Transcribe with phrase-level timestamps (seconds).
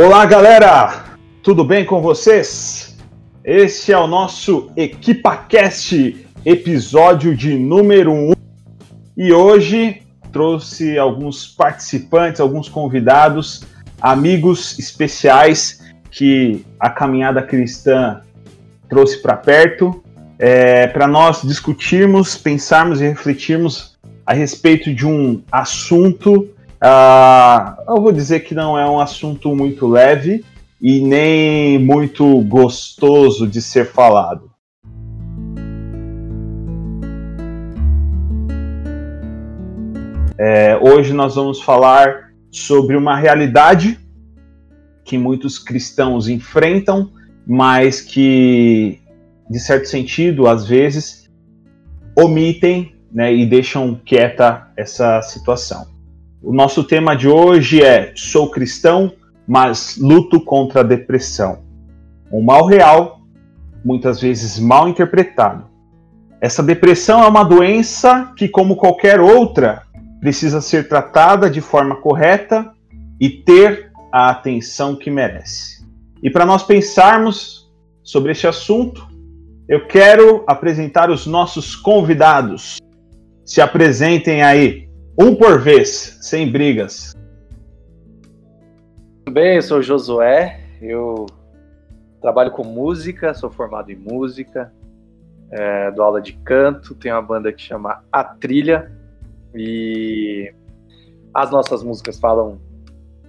[0.00, 1.06] Olá, galera!
[1.42, 2.96] Tudo bem com vocês?
[3.42, 8.32] Este é o nosso EquipaCast, episódio de número 1.
[9.16, 13.64] E hoje trouxe alguns participantes, alguns convidados,
[14.00, 18.20] amigos especiais que a caminhada cristã
[18.88, 20.00] trouxe para perto,
[20.38, 28.12] é, para nós discutirmos, pensarmos e refletirmos a respeito de um assunto Uh, eu vou
[28.12, 30.44] dizer que não é um assunto muito leve
[30.80, 34.48] e nem muito gostoso de ser falado.
[40.38, 43.98] É, hoje nós vamos falar sobre uma realidade
[45.04, 47.10] que muitos cristãos enfrentam,
[47.44, 49.00] mas que,
[49.50, 51.28] de certo sentido, às vezes
[52.16, 55.97] omitem né, e deixam quieta essa situação.
[56.40, 59.12] O nosso tema de hoje é Sou cristão,
[59.46, 61.64] mas luto contra a depressão.
[62.30, 63.22] Um mal real,
[63.84, 65.66] muitas vezes mal interpretado.
[66.40, 69.82] Essa depressão é uma doença que, como qualquer outra,
[70.20, 72.70] precisa ser tratada de forma correta
[73.20, 75.84] e ter a atenção que merece.
[76.22, 77.68] E para nós pensarmos
[78.04, 79.08] sobre este assunto,
[79.68, 82.78] eu quero apresentar os nossos convidados.
[83.44, 84.87] Se apresentem aí.
[85.20, 87.12] Um por vez, sem brigas.
[89.24, 91.26] Tudo bem, eu sou Josué, eu
[92.20, 94.72] trabalho com música, sou formado em música,
[95.50, 98.92] é, dou aula de canto, tenho uma banda que chama A Trilha
[99.52, 100.54] e
[101.34, 102.60] as nossas músicas falam,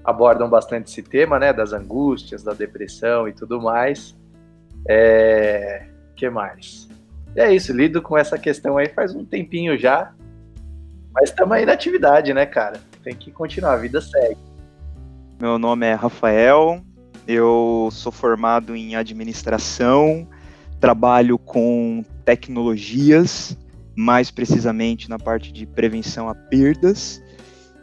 [0.04, 4.16] abordam bastante esse tema, né, das angústias, da depressão e tudo mais.
[4.88, 6.88] É, que mais?
[7.36, 10.14] E é isso, lido com essa questão aí faz um tempinho já,
[11.20, 12.80] mas estamos aí na atividade, né, cara?
[13.04, 14.38] Tem que continuar, a vida segue.
[15.40, 16.82] Meu nome é Rafael,
[17.28, 20.28] eu sou formado em administração,
[20.80, 23.58] trabalho com tecnologias,
[23.96, 27.22] mais precisamente na parte de prevenção a perdas.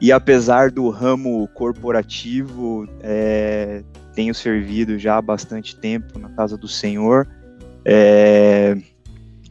[0.00, 3.82] E apesar do ramo corporativo, é,
[4.14, 7.28] tenho servido já há bastante tempo na casa do Senhor,
[7.84, 8.76] é,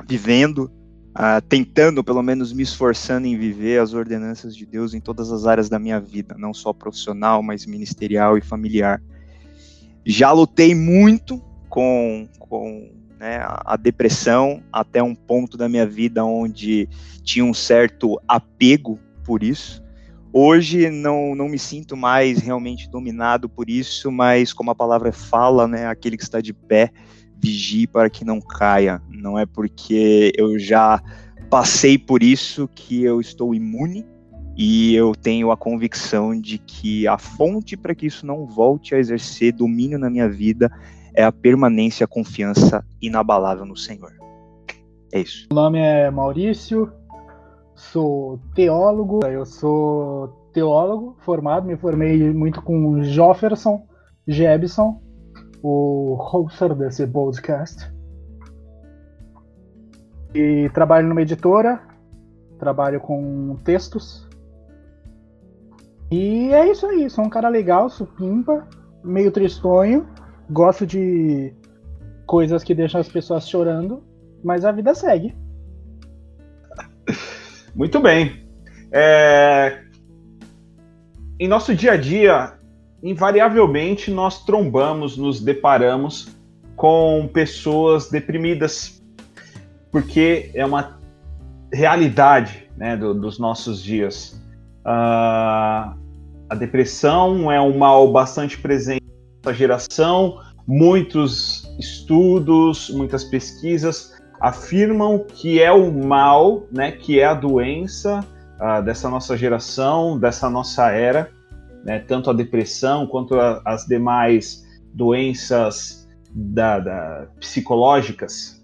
[0.08, 0.72] vivendo
[1.16, 5.46] uh, tentando, pelo menos me esforçando em viver as ordenanças de Deus em todas as
[5.46, 9.02] áreas da minha vida, não só profissional, mas ministerial e familiar.
[10.06, 16.88] Já lutei muito com, com né, a depressão até um ponto da minha vida onde
[17.24, 19.84] tinha um certo apego por isso.
[20.32, 25.66] Hoje não, não me sinto mais realmente dominado por isso, mas como a palavra fala,
[25.66, 26.92] né, aquele que está de pé
[27.46, 29.02] vigie para que não caia.
[29.10, 31.02] Não é porque eu já
[31.50, 34.06] passei por isso que eu estou imune
[34.58, 38.98] e eu tenho a convicção de que a fonte para que isso não volte a
[38.98, 40.72] exercer domínio na minha vida
[41.14, 44.14] é a permanência, a confiança inabalável no Senhor.
[45.14, 45.48] É isso.
[45.52, 46.92] Meu nome é Maurício,
[47.76, 53.86] sou teólogo, eu sou teólogo formado, me formei muito com Jofferson
[54.28, 55.02] Jebson,
[55.68, 57.92] o hoster desse podcast.
[60.32, 61.82] E trabalho numa editora,
[62.60, 64.30] trabalho com textos.
[66.12, 68.68] E é isso aí, sou um cara legal, supimpa,
[69.04, 70.08] meio tristonho,
[70.52, 71.52] gosto de
[72.28, 74.04] coisas que deixam as pessoas chorando,
[74.44, 75.36] mas a vida segue.
[77.74, 78.48] Muito bem.
[78.92, 79.82] É...
[81.40, 82.60] Em nosso dia a dia,
[83.04, 86.30] invariavelmente nós trombamos, nos deparamos
[86.76, 89.02] com pessoas deprimidas,
[89.92, 91.00] porque é uma
[91.72, 94.42] realidade né, do, dos nossos dias.
[94.82, 95.96] Uh,
[96.50, 99.06] a depressão é um mal bastante presente
[99.44, 107.34] na geração, muitos estudos, muitas pesquisas afirmam que é o mal, né, que é a
[107.34, 108.20] doença
[108.60, 111.32] uh, dessa nossa geração, dessa nossa era,
[111.86, 118.62] né, tanto a depressão quanto a, as demais doenças da, da, psicológicas.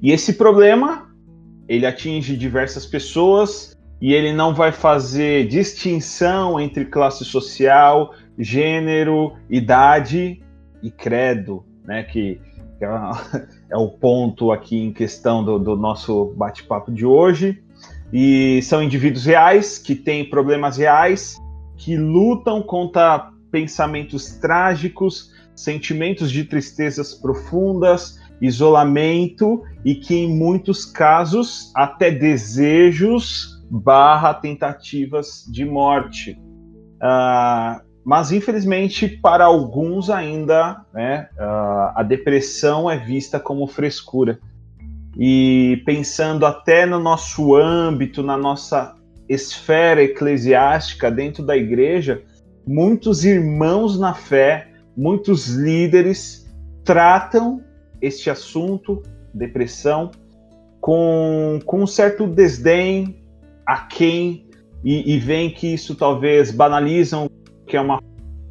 [0.00, 1.06] E esse problema
[1.68, 10.42] ele atinge diversas pessoas e ele não vai fazer distinção entre classe social, gênero, idade
[10.82, 12.40] e credo, né, que,
[12.78, 12.88] que é,
[13.70, 17.62] é, o ponto aqui em questão do, do nosso bate-papo de hoje.
[18.10, 21.38] E são indivíduos reais que têm problemas reais
[21.78, 31.72] que lutam contra pensamentos trágicos, sentimentos de tristezas profundas, isolamento e que em muitos casos
[31.74, 36.38] até desejos barra tentativas de morte.
[36.96, 41.28] Uh, mas infelizmente para alguns ainda né,
[41.94, 44.38] a depressão é vista como frescura.
[45.18, 48.94] E pensando até no nosso âmbito, na nossa
[49.28, 52.22] esfera eclesiástica dentro da igreja,
[52.66, 56.48] muitos irmãos na fé, muitos líderes
[56.84, 57.62] tratam
[58.00, 59.02] este assunto,
[59.34, 60.10] depressão,
[60.80, 63.22] com, com um certo desdém
[63.66, 64.46] a quem
[64.84, 67.28] e, e veem que isso talvez banalizam
[67.66, 68.00] que é uma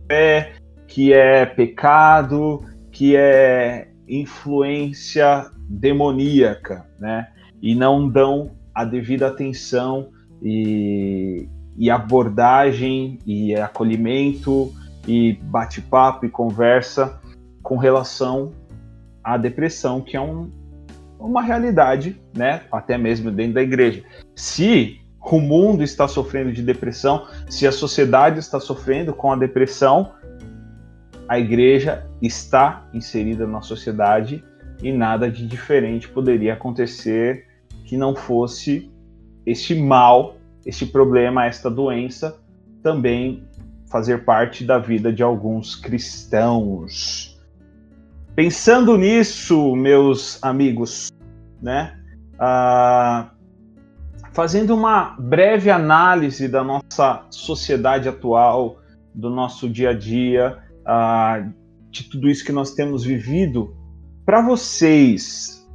[0.08, 0.54] fé,
[0.88, 7.28] que é pecado, que é influência demoníaca, né?
[7.62, 10.10] E não dão a devida atenção
[10.42, 11.48] e,
[11.78, 14.74] e abordagem e acolhimento
[15.08, 17.20] e bate-papo e conversa
[17.64, 18.52] com relação
[19.24, 20.50] à depressão, que é um,
[21.20, 22.62] uma realidade, né?
[22.72, 24.04] Até mesmo dentro da igreja.
[24.36, 30.14] Se o mundo está sofrendo de depressão, se a sociedade está sofrendo com a depressão,
[31.28, 34.44] a igreja está inserida na sociedade
[34.82, 37.46] e nada de diferente poderia acontecer
[37.84, 38.90] que não fosse
[39.48, 40.36] este mal,
[40.66, 42.38] este problema, esta doença
[42.84, 43.44] também
[43.90, 47.40] fazer parte da vida de alguns cristãos.
[48.36, 51.10] Pensando nisso, meus amigos,
[51.62, 51.98] né?
[52.38, 53.32] Ah,
[54.34, 58.80] fazendo uma breve análise da nossa sociedade atual,
[59.16, 61.52] do nosso dia a dia, uh,
[61.90, 63.76] de tudo isso que nós temos vivido,
[64.24, 65.68] para vocês,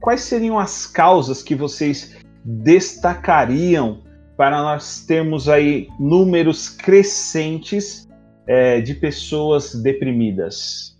[0.00, 4.02] quais seriam as causas que vocês destacariam
[4.36, 8.08] para nós termos aí números crescentes
[8.46, 10.98] é, de pessoas deprimidas?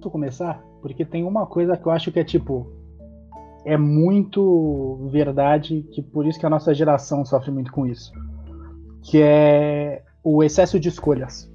[0.00, 0.62] Vou começar?
[0.80, 2.72] Porque tem uma coisa que eu acho que é tipo
[3.64, 8.12] é muito verdade que por isso que a nossa geração sofre muito com isso,
[9.02, 11.52] que é o excesso de escolhas.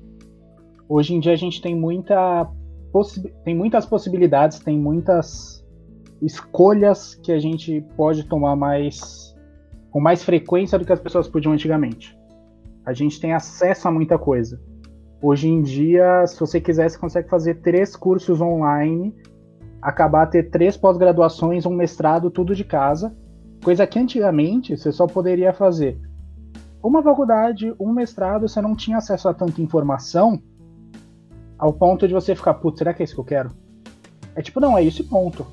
[0.88, 2.48] Hoje em dia a gente tem muita
[3.44, 5.53] tem muitas possibilidades, tem muitas
[6.26, 9.36] escolhas que a gente pode tomar mais
[9.92, 12.18] com mais frequência do que as pessoas podiam antigamente.
[12.86, 14.60] A gente tem acesso a muita coisa.
[15.22, 19.14] Hoje em dia, se você quiser, você consegue fazer três cursos online
[19.84, 23.14] acabar ter três pós-graduações, um mestrado, tudo de casa,
[23.62, 26.00] coisa que antigamente você só poderia fazer
[26.82, 30.42] uma faculdade, um mestrado, você não tinha acesso a tanta informação
[31.58, 33.52] ao ponto de você ficar, putz, será que é isso que eu quero?
[34.36, 35.46] É tipo, não, é isso e ponto.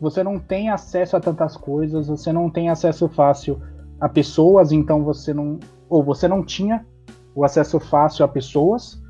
[0.00, 3.60] Você não tem acesso a tantas coisas, você não tem acesso fácil
[4.00, 5.58] a pessoas, então você não.
[5.88, 6.86] Ou você não tinha
[7.34, 9.00] o acesso fácil a pessoas,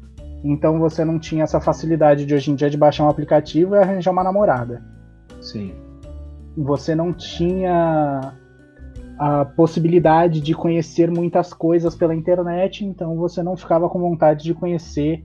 [0.42, 3.78] então você não tinha essa facilidade de hoje em dia de baixar um aplicativo e
[3.78, 4.82] arranjar uma namorada.
[5.40, 5.74] Sim.
[6.56, 8.34] Você não tinha
[9.18, 14.54] a possibilidade de conhecer muitas coisas pela internet, então você não ficava com vontade de
[14.54, 15.24] conhecer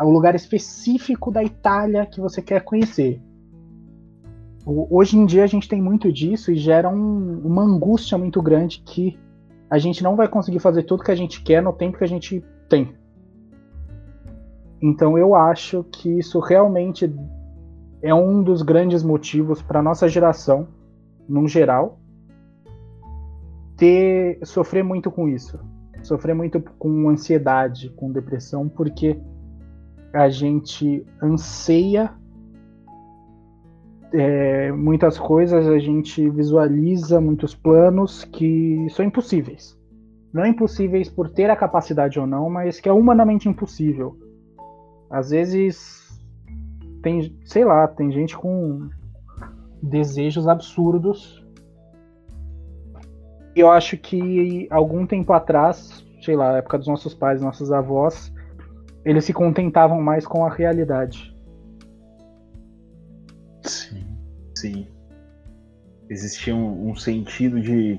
[0.00, 3.22] o lugar específico da Itália que você quer conhecer.
[4.66, 8.80] Hoje em dia a gente tem muito disso e gera um, uma angústia muito grande
[8.80, 9.18] que
[9.68, 12.08] a gente não vai conseguir fazer tudo que a gente quer no tempo que a
[12.08, 12.94] gente tem.
[14.80, 17.14] Então eu acho que isso realmente
[18.00, 20.68] é um dos grandes motivos para nossa geração,
[21.28, 21.98] no geral,
[23.76, 25.58] ter sofrer muito com isso,
[26.02, 29.20] sofrer muito com ansiedade, com depressão, porque
[30.12, 32.14] a gente anseia
[34.16, 39.76] é, muitas coisas, a gente visualiza muitos planos que são impossíveis.
[40.32, 44.16] Não impossíveis por ter a capacidade ou não, mas que é humanamente impossível.
[45.10, 46.22] Às vezes
[47.02, 48.88] tem, sei lá, tem gente com
[49.82, 51.44] desejos absurdos.
[53.54, 58.32] Eu acho que algum tempo atrás, sei lá, época dos nossos pais, nossos avós,
[59.04, 61.34] eles se contentavam mais com a realidade.
[63.62, 64.03] Sim,
[64.64, 64.86] sim.
[66.08, 67.98] Existia um, um sentido de,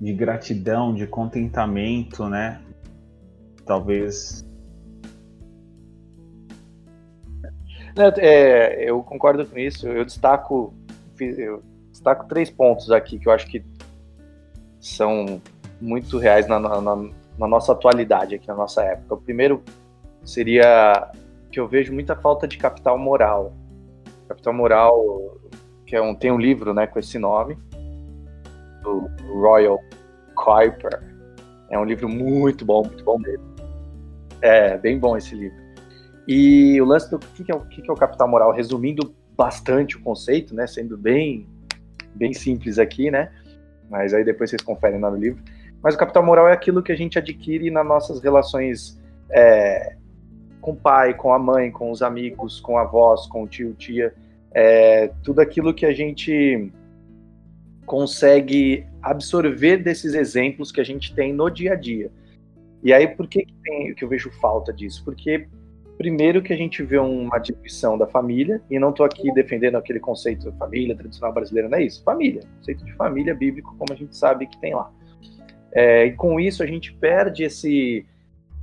[0.00, 2.62] de gratidão, de contentamento, né?
[3.64, 4.46] Talvez
[8.18, 9.88] É, eu concordo com isso.
[9.88, 10.74] Eu destaco,
[11.18, 13.64] eu destaco três pontos aqui que eu acho que
[14.78, 15.40] são
[15.80, 19.14] muito reais na, na, na nossa atualidade, aqui na nossa época.
[19.14, 19.62] O primeiro
[20.22, 21.10] seria
[21.50, 23.54] que eu vejo muita falta de capital moral.
[24.28, 25.35] Capital moral,
[25.86, 27.56] que é um, tem um livro né, com esse nome,
[28.82, 29.08] do
[29.40, 29.78] Royal
[30.34, 31.00] Kuiper.
[31.70, 33.44] É um livro muito bom, muito bom mesmo.
[34.42, 35.56] É, bem bom esse livro.
[36.26, 39.14] E o lance do que, que, é, o, que, que é o capital moral, resumindo
[39.36, 41.46] bastante o conceito, né, sendo bem,
[42.14, 43.30] bem simples aqui, né,
[43.88, 45.42] mas aí depois vocês conferem lá no livro.
[45.82, 49.00] Mas o capital moral é aquilo que a gente adquire nas nossas relações
[49.30, 49.96] é,
[50.60, 54.12] com o pai, com a mãe, com os amigos, com avós, com o tio, tia.
[54.58, 56.72] É, tudo aquilo que a gente
[57.84, 62.10] consegue absorver desses exemplos que a gente tem no dia a dia.
[62.82, 65.04] E aí, por que, que, tem, que eu vejo falta disso?
[65.04, 65.46] Porque,
[65.98, 70.00] primeiro, que a gente vê uma diluição da família, e não estou aqui defendendo aquele
[70.00, 72.02] conceito de família tradicional brasileira, não é isso.
[72.02, 74.90] Família, conceito de família bíblico, como a gente sabe que tem lá.
[75.72, 78.06] É, e com isso, a gente perde esse,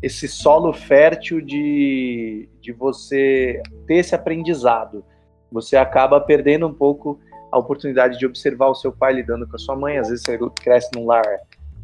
[0.02, 5.06] esse solo fértil de, de você ter esse aprendizado.
[5.54, 7.20] Você acaba perdendo um pouco
[7.52, 10.00] a oportunidade de observar o seu pai lidando com a sua mãe.
[10.00, 11.24] Às vezes você cresce num lar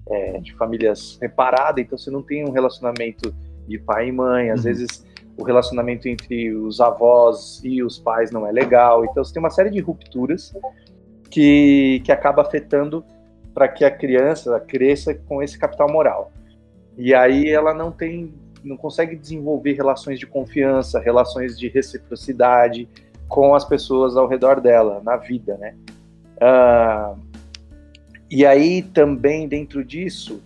[0.09, 3.31] é, de famílias separadas, então você não tem um relacionamento
[3.67, 4.49] de pai e mãe.
[4.49, 4.63] Às uhum.
[4.63, 5.05] vezes
[5.37, 9.05] o relacionamento entre os avós e os pais não é legal.
[9.05, 10.51] Então você tem uma série de rupturas
[11.29, 13.05] que, que acaba afetando
[13.53, 16.31] para que a criança cresça com esse capital moral.
[16.97, 18.33] E aí ela não tem,
[18.63, 22.89] não consegue desenvolver relações de confiança, relações de reciprocidade,
[23.29, 25.75] com as pessoas ao redor dela, na vida, né?
[26.41, 27.17] Uh,
[28.29, 30.41] e aí também dentro disso,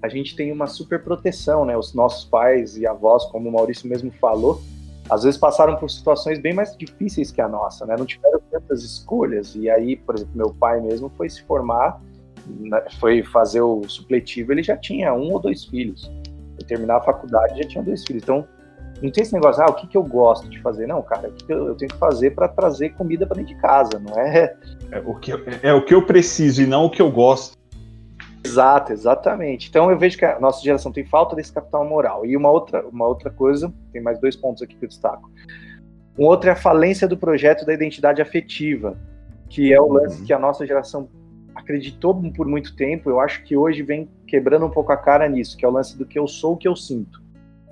[0.00, 1.76] a gente tem uma super proteção, né?
[1.76, 4.62] Os nossos pais e avós, como o Maurício mesmo falou,
[5.10, 7.96] às vezes passaram por situações bem mais difíceis que a nossa, né?
[7.98, 9.54] Não tiveram tantas escolhas.
[9.56, 12.00] E aí, por exemplo, meu pai mesmo foi se formar,
[12.46, 12.82] né?
[12.98, 16.10] foi fazer o supletivo, ele já tinha um ou dois filhos.
[16.54, 18.22] Foi terminar a faculdade já tinha dois filhos.
[18.22, 18.46] Então,
[19.02, 20.86] não tem esse negócio, ah, o que, que eu gosto de fazer?
[20.86, 23.60] Não, cara, o que eu, eu tenho que fazer para trazer comida para dentro de
[23.60, 24.54] casa, não é...
[24.90, 25.32] É o, que,
[25.62, 27.56] é o que eu preciso e não o que eu gosto.
[28.44, 29.68] Exato, exatamente.
[29.68, 32.26] Então eu vejo que a nossa geração tem falta desse capital moral.
[32.26, 35.30] E uma outra, uma outra coisa, tem mais dois pontos aqui que eu destaco.
[36.18, 38.98] Um outro é a falência do projeto da identidade afetiva,
[39.48, 40.26] que é o lance uhum.
[40.26, 41.08] que a nossa geração
[41.54, 43.08] acreditou por muito tempo.
[43.08, 45.96] Eu acho que hoje vem quebrando um pouco a cara nisso, que é o lance
[45.96, 47.21] do que eu sou, o que eu sinto.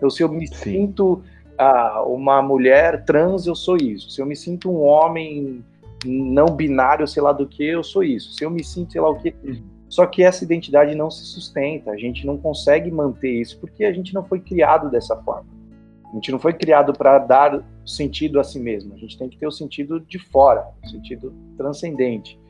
[0.01, 0.55] Então, se eu me Sim.
[0.55, 1.23] sinto
[1.59, 4.11] ah, uma mulher trans, eu sou isso.
[4.11, 5.63] Se eu me sinto um homem
[6.07, 8.33] não binário, sei lá do que, eu sou isso.
[8.33, 9.35] Se eu me sinto, sei lá o que.
[9.45, 9.63] Uhum.
[9.87, 13.93] Só que essa identidade não se sustenta, a gente não consegue manter isso porque a
[13.93, 15.51] gente não foi criado dessa forma.
[16.11, 18.95] A gente não foi criado para dar sentido a si mesmo.
[18.95, 22.41] A gente tem que ter o sentido de fora, o sentido transcendente.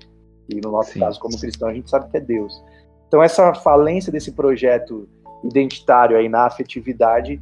[0.49, 1.41] E no nosso sim, caso, como sim.
[1.41, 2.63] cristão, a gente sabe que é Deus.
[3.09, 5.09] Então, essa falência desse projeto
[5.45, 7.41] identitário aí na afetividade,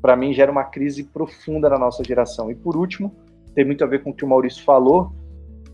[0.00, 2.50] para mim gera uma crise profunda na nossa geração.
[2.50, 3.14] E por último,
[3.54, 5.12] tem muito a ver com o que o Maurício falou,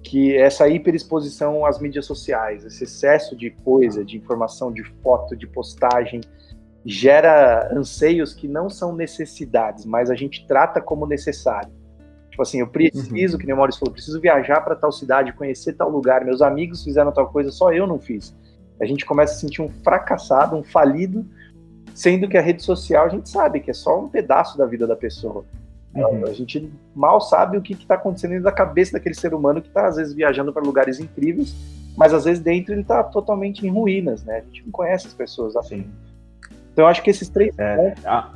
[0.02, 5.46] que essa hiperexposição às mídias sociais, esse excesso de coisa, de informação, de foto, de
[5.46, 6.20] postagem,
[6.84, 11.70] gera anseios que não são necessidades, mas a gente trata como necessário.
[12.30, 13.38] Tipo assim, eu preciso, uhum.
[13.38, 16.82] que nem o Maurício falou, preciso viajar para tal cidade, conhecer tal lugar, meus amigos
[16.82, 18.34] fizeram tal coisa, só eu não fiz.
[18.80, 21.24] A gente começa a sentir um fracassado, um falido,
[21.94, 24.86] Sendo que a rede social a gente sabe que é só um pedaço da vida
[24.86, 25.44] da pessoa.
[25.94, 26.24] Uhum.
[26.26, 29.68] A gente mal sabe o que está acontecendo dentro da cabeça daquele ser humano que
[29.68, 31.54] está, às vezes, viajando para lugares incríveis,
[31.96, 34.38] mas às vezes dentro ele está totalmente em ruínas, né?
[34.38, 35.86] A gente não conhece as pessoas assim.
[36.72, 38.30] Então eu acho que esses três é, pontos a...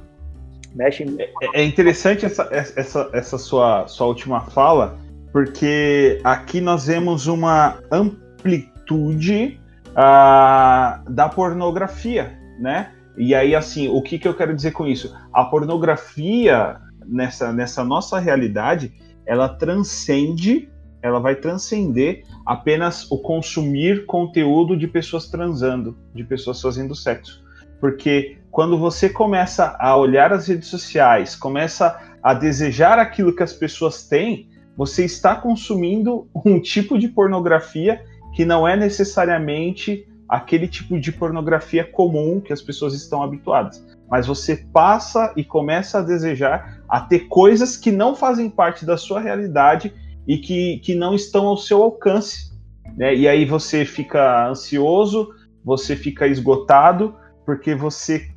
[0.74, 1.16] mexem.
[1.18, 4.98] É, é interessante essa, essa, essa sua, sua última fala,
[5.32, 9.58] porque aqui nós vemos uma amplitude
[9.92, 12.92] uh, da pornografia, né?
[13.16, 15.14] E aí, assim, o que, que eu quero dizer com isso?
[15.32, 18.92] A pornografia, nessa, nessa nossa realidade,
[19.24, 20.70] ela transcende,
[21.02, 27.44] ela vai transcender apenas o consumir conteúdo de pessoas transando, de pessoas fazendo sexo.
[27.80, 33.52] Porque quando você começa a olhar as redes sociais, começa a desejar aquilo que as
[33.52, 38.02] pessoas têm, você está consumindo um tipo de pornografia
[38.34, 43.84] que não é necessariamente aquele tipo de pornografia comum que as pessoas estão habituadas.
[44.08, 48.96] Mas você passa e começa a desejar a ter coisas que não fazem parte da
[48.96, 49.92] sua realidade
[50.26, 52.52] e que, que não estão ao seu alcance.
[52.96, 53.14] Né?
[53.14, 55.32] E aí você fica ansioso,
[55.64, 57.14] você fica esgotado,
[57.44, 58.28] porque você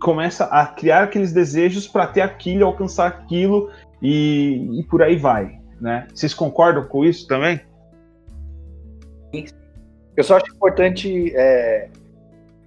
[0.00, 3.70] começa a criar aqueles desejos para ter aquilo, alcançar aquilo
[4.02, 5.60] e, e por aí vai.
[5.80, 6.06] Né?
[6.14, 7.60] Vocês concordam com isso também?
[10.16, 11.88] Eu só acho importante é,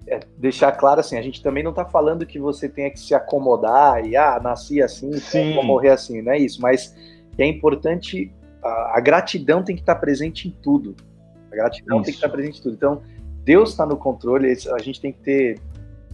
[0.07, 3.15] é deixar claro assim, a gente também não está falando que você tenha que se
[3.15, 5.53] acomodar e ah, nasci assim, Sim.
[5.55, 6.95] vou morrer assim, não é isso, mas
[7.37, 10.95] é importante, a, a gratidão tem que estar tá presente em tudo.
[11.51, 12.05] A gratidão isso.
[12.05, 12.75] tem que estar tá presente em tudo.
[12.75, 13.01] Então,
[13.43, 15.59] Deus está no controle, a gente tem que ter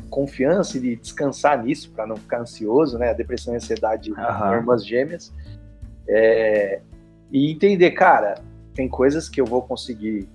[0.09, 3.09] confiança e descansar nisso para não ficar ansioso, né?
[3.09, 4.53] A depressão e a ansiedade, uhum.
[4.53, 5.33] irmãs gêmeas.
[6.07, 6.79] É,
[7.31, 8.35] e entender, cara,
[8.73, 10.27] tem coisas que eu vou conseguir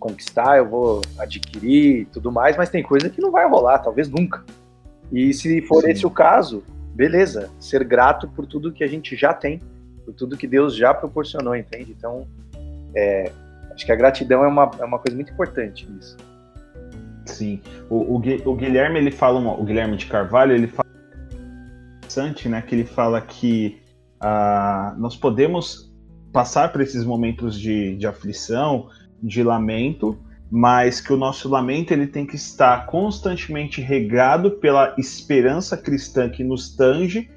[0.00, 4.42] conquistar, eu vou adquirir tudo mais, mas tem coisa que não vai rolar, talvez nunca.
[5.12, 5.90] E se for Sim.
[5.90, 6.64] esse o caso,
[6.94, 9.60] beleza, ser grato por tudo que a gente já tem,
[10.04, 11.94] por tudo que Deus já proporcionou, entende?
[11.96, 12.26] Então,
[12.96, 13.30] é,
[13.72, 16.16] acho que a gratidão é uma, é uma coisa muito importante nisso.
[17.26, 20.88] Sim, o, o, o Guilherme ele fala, uma, o Guilherme de Carvalho ele fala
[21.98, 22.62] interessante, né?
[22.62, 23.80] Que ele fala que
[24.20, 25.90] ah, nós podemos
[26.32, 28.88] passar por esses momentos de, de aflição,
[29.22, 30.18] de lamento,
[30.50, 36.42] mas que o nosso lamento ele tem que estar constantemente regado pela esperança cristã que
[36.42, 37.30] nos tange,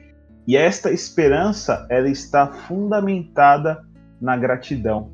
[0.47, 3.85] e esta esperança ela está fundamentada
[4.19, 5.11] na gratidão.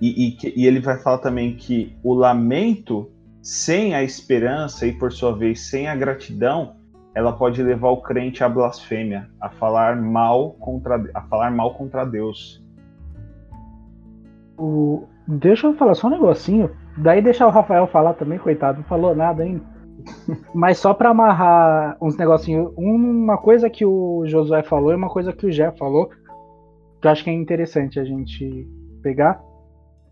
[0.00, 3.10] E, e, e ele vai falar também que o lamento
[3.42, 6.76] sem a esperança e por sua vez sem a gratidão,
[7.14, 12.04] ela pode levar o crente à blasfêmia, a falar mal contra, a falar mal contra
[12.04, 12.64] Deus.
[14.56, 15.06] O...
[15.26, 16.70] Deixa eu falar só um negocinho.
[16.96, 19.62] Daí deixar o Rafael falar também, coitado, não falou nada ainda.
[20.54, 25.32] Mas só para amarrar uns negocinhos, uma coisa que o Josué falou e uma coisa
[25.32, 26.10] que o Jé falou,
[27.00, 28.68] que eu acho que é interessante a gente
[29.02, 29.42] pegar.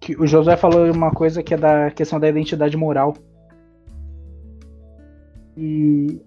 [0.00, 3.14] Que o Josué falou uma coisa que é da questão da identidade moral.
[5.56, 6.20] E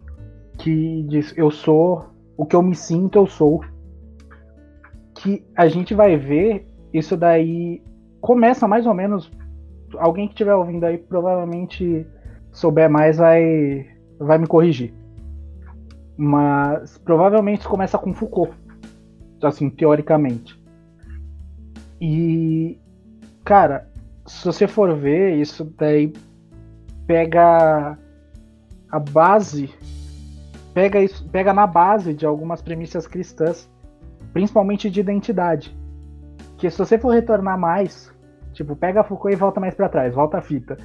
[0.58, 2.06] que diz eu sou
[2.38, 3.62] o que eu me sinto, eu sou.
[5.16, 7.82] Que a gente vai ver isso daí
[8.26, 9.32] começa mais ou menos.
[10.00, 12.08] Alguém que estiver ouvindo aí provavelmente
[12.52, 13.88] souber mais vai,
[14.20, 14.92] vai me corrigir.
[16.18, 18.52] Mas provavelmente começa com Foucault.
[19.44, 20.60] Assim, teoricamente.
[22.02, 22.80] E,
[23.44, 23.88] cara,
[24.26, 26.12] se você for ver, isso daí
[27.06, 27.96] pega
[28.90, 29.72] a base
[30.74, 33.70] pega, isso, pega na base de algumas premissas cristãs,
[34.34, 35.78] principalmente de identidade.
[36.58, 38.12] Que se você for retornar mais,
[38.56, 40.78] tipo, pega Foucault e volta mais para trás, volta a fita.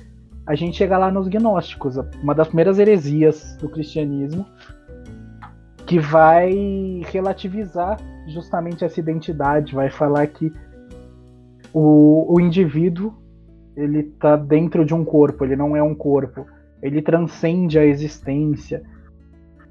[0.47, 4.45] A gente chega lá nos gnósticos, uma das primeiras heresias do cristianismo,
[5.87, 10.53] que vai relativizar justamente essa identidade, vai falar que
[11.73, 13.15] o, o indivíduo
[13.77, 16.47] ele está dentro de um corpo, ele não é um corpo,
[16.83, 18.83] ele transcende a existência,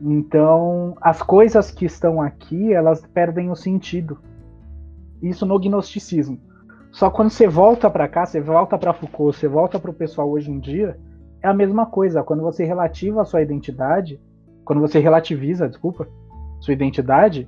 [0.01, 4.17] então, as coisas que estão aqui, elas perdem o sentido.
[5.21, 6.39] Isso no gnosticismo.
[6.91, 10.29] Só quando você volta para cá, você volta para Foucault, você volta para o pessoal
[10.29, 10.99] hoje em dia,
[11.41, 12.23] é a mesma coisa.
[12.23, 14.19] Quando você relativa a sua identidade,
[14.65, 16.07] quando você relativiza, desculpa,
[16.59, 17.47] sua identidade,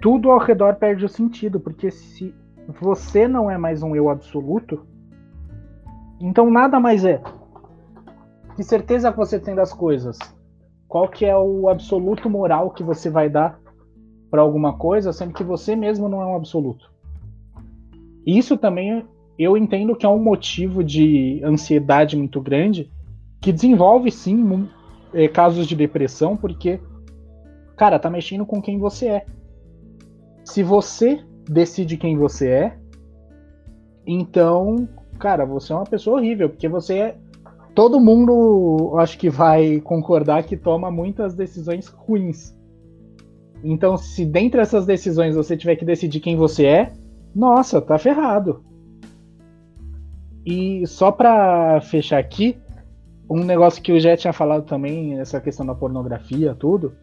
[0.00, 2.34] tudo ao redor perde o sentido, porque se
[2.80, 4.86] você não é mais um eu absoluto,
[6.20, 7.20] então nada mais é.
[8.54, 10.18] Que certeza que você tem das coisas?
[10.88, 13.58] qual que é o absoluto moral que você vai dar
[14.30, 16.90] para alguma coisa, sendo que você mesmo não é um absoluto.
[18.26, 19.06] Isso também
[19.38, 22.90] eu entendo que é um motivo de ansiedade muito grande,
[23.40, 24.68] que desenvolve sim
[25.14, 26.80] é, casos de depressão, porque,
[27.76, 29.26] cara, tá mexendo com quem você é.
[30.44, 32.78] Se você decide quem você é,
[34.06, 37.16] então, cara, você é uma pessoa horrível, porque você é
[37.74, 42.56] todo mundo acho que vai concordar que toma muitas decisões ruins.
[43.62, 46.92] Então, se dentre essas decisões você tiver que decidir quem você é,
[47.36, 48.64] nossa, tá ferrado.
[50.44, 52.58] E só para fechar aqui,
[53.28, 56.94] um negócio que o Jet tinha falado também, essa questão da pornografia, tudo,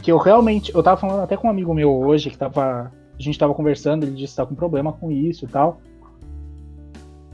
[0.00, 3.22] que eu realmente, eu tava falando até com um amigo meu hoje que tava, a
[3.22, 5.80] gente tava conversando, ele disse que tá com problema com isso e tal.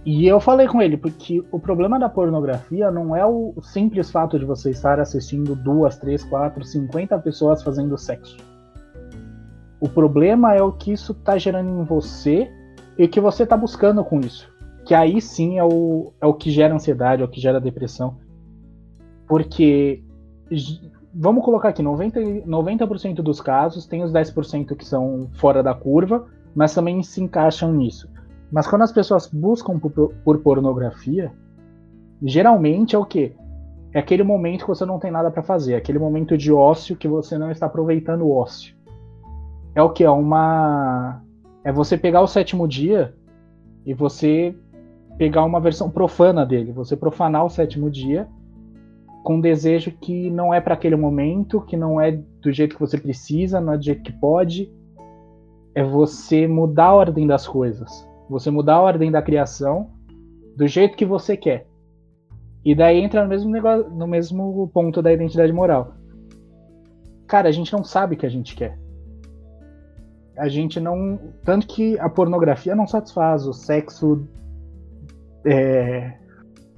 [0.07, 4.39] E eu falei com ele, porque o problema da pornografia não é o simples fato
[4.39, 8.54] de você estar assistindo duas, três, quatro, cinquenta pessoas fazendo sexo.
[9.85, 12.51] O problema é o que isso está gerando em você
[12.97, 14.51] e o que você está buscando com isso.
[14.83, 18.17] Que aí sim é o, é o que gera ansiedade, é o que gera depressão.
[19.29, 20.03] Porque,
[21.13, 26.29] vamos colocar aqui, 90%, 90 dos casos tem os 10% que são fora da curva,
[26.55, 28.09] mas também se encaixam nisso.
[28.51, 31.31] Mas quando as pessoas buscam por, por pornografia,
[32.23, 33.37] geralmente é o quê?
[33.93, 37.07] É aquele momento que você não tem nada para fazer, aquele momento de ócio que
[37.07, 38.75] você não está aproveitando o ócio.
[39.75, 40.05] É o que?
[40.05, 41.23] É uma.
[41.65, 43.15] É você pegar o sétimo dia
[43.85, 44.55] e você
[45.19, 48.29] pegar uma versão profana dele, você profanar o sétimo dia
[49.25, 52.81] com um desejo que não é para aquele momento, que não é do jeito que
[52.81, 54.71] você precisa, não é do jeito que pode.
[55.75, 58.07] É você mudar a ordem das coisas.
[58.29, 59.91] Você mudar a ordem da criação
[60.57, 61.67] do jeito que você quer.
[62.65, 65.95] E daí entra no mesmo negócio, no mesmo ponto da identidade moral.
[67.27, 68.79] Cara, a gente não sabe o que a gente quer.
[70.37, 71.19] A gente não.
[71.45, 74.27] Tanto que a pornografia não satisfaz, o sexo
[75.45, 76.15] é,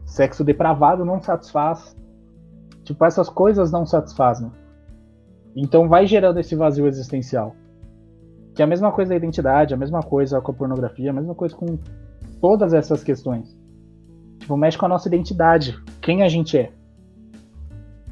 [0.05, 1.97] sexo depravado não satisfaz.
[2.85, 4.51] Tipo, essas coisas não satisfazem.
[5.55, 7.55] Então vai gerando esse vazio existencial.
[8.55, 11.35] Que é a mesma coisa da identidade, a mesma coisa com a pornografia, a mesma
[11.35, 11.79] coisa com
[12.41, 13.57] todas essas questões.
[14.39, 16.73] Tipo, mexe com a nossa identidade, quem a gente é.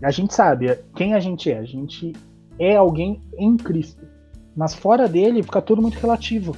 [0.03, 1.59] A gente sabe quem a gente é.
[1.59, 2.13] A gente
[2.59, 4.07] é alguém em Cristo.
[4.57, 6.57] Mas fora dele fica tudo muito relativo.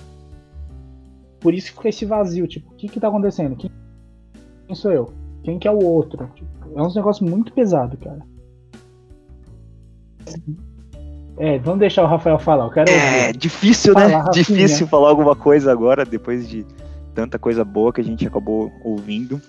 [1.40, 2.46] Por isso que fica esse vazio.
[2.46, 3.56] Tipo, o que que tá acontecendo?
[3.56, 3.70] Quem,
[4.66, 5.12] quem sou eu?
[5.42, 6.30] Quem que é o outro?
[6.34, 8.20] Tipo, é um negócio muito pesado, cara.
[11.38, 12.64] É, vamos deixar o Rafael falar.
[12.64, 14.14] Eu quero é difícil, Fala, né?
[14.14, 14.32] Rafinha.
[14.32, 16.66] Difícil falar alguma coisa agora, depois de
[17.14, 19.40] tanta coisa boa que a gente acabou ouvindo.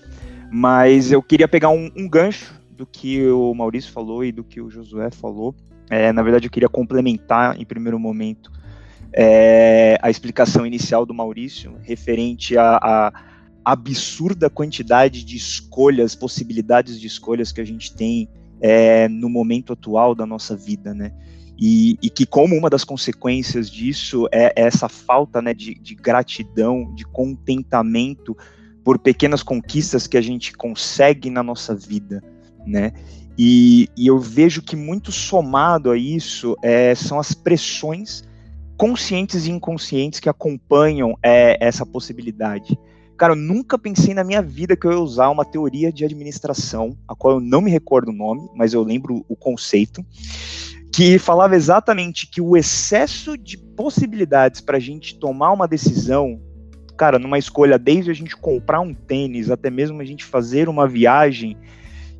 [0.52, 4.62] Mas eu queria pegar um, um gancho do que o Maurício falou e do que
[4.62, 5.56] o Josué falou.
[5.90, 8.52] É, na verdade, eu queria complementar, em primeiro momento,
[9.14, 13.12] é, a explicação inicial do Maurício, referente à,
[13.64, 18.30] absurda quantidade de escolhas, possibilidades de escolhas que a gente tem
[18.62, 21.12] é, no momento atual da nossa vida, né?
[21.60, 26.94] E, e, que como uma das consequências disso é essa falta né, de, de, gratidão,
[26.94, 28.38] de contentamento
[28.84, 32.24] por pequenas conquistas que a gente consegue na nossa vida,
[32.66, 32.94] né?
[33.38, 38.24] E, e eu vejo que muito somado a isso é, são as pressões
[38.78, 42.78] conscientes e inconscientes que acompanham é, essa possibilidade.
[43.18, 46.96] Cara, eu nunca pensei na minha vida que eu ia usar uma teoria de administração,
[47.08, 50.06] a qual eu não me recordo o nome, mas eu lembro o conceito,
[50.94, 56.40] que falava exatamente que o excesso de possibilidades para a gente tomar uma decisão,
[56.96, 60.88] cara, numa escolha, desde a gente comprar um tênis até mesmo a gente fazer uma
[60.88, 61.58] viagem,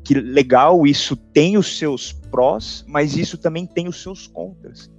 [0.08, 4.90] que legal, isso tem os seus prós, mas isso também tem os seus contras.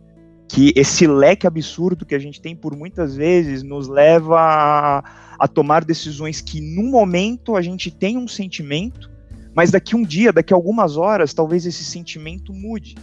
[0.48, 5.04] Que esse leque absurdo que a gente tem por muitas vezes nos leva a,
[5.40, 9.10] a tomar decisões que, num momento, a gente tem um sentimento,
[9.56, 12.94] mas daqui um dia, daqui algumas horas, talvez esse sentimento mude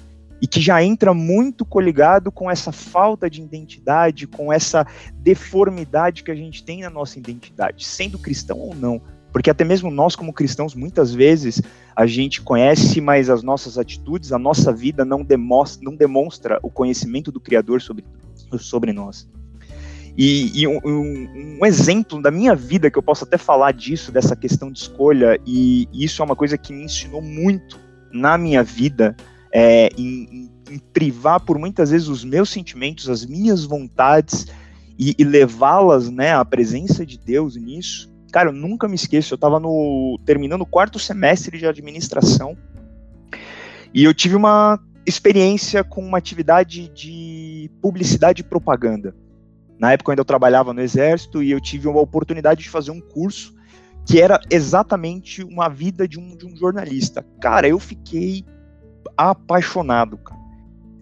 [0.40, 6.30] e que já entra muito coligado com essa falta de identidade, com essa deformidade que
[6.30, 9.02] a gente tem na nossa identidade, sendo cristão ou não.
[9.36, 11.60] Porque até mesmo nós, como cristãos, muitas vezes
[11.94, 16.70] a gente conhece, mas as nossas atitudes, a nossa vida não demonstra, não demonstra o
[16.70, 18.02] conhecimento do Criador sobre,
[18.58, 19.28] sobre nós.
[20.16, 24.10] E, e um, um, um, exemplo da minha vida que eu posso até falar disso,
[24.10, 27.78] dessa questão de escolha, e isso é uma coisa que me ensinou muito
[28.10, 29.14] na minha vida,
[29.52, 34.46] é, em, em, privar por muitas vezes os meus sentimentos, as minhas vontades
[34.98, 38.15] e, e levá-las, né, à presença de Deus nisso.
[38.36, 42.54] Cara, eu nunca me esqueço, eu estava no terminando o quarto semestre de administração
[43.94, 49.16] e eu tive uma experiência com uma atividade de publicidade e propaganda.
[49.78, 53.00] Na época eu ainda trabalhava no exército e eu tive uma oportunidade de fazer um
[53.00, 53.54] curso
[54.04, 57.24] que era exatamente uma vida de um, de um jornalista.
[57.40, 58.44] Cara, eu fiquei
[59.16, 60.35] apaixonado, cara.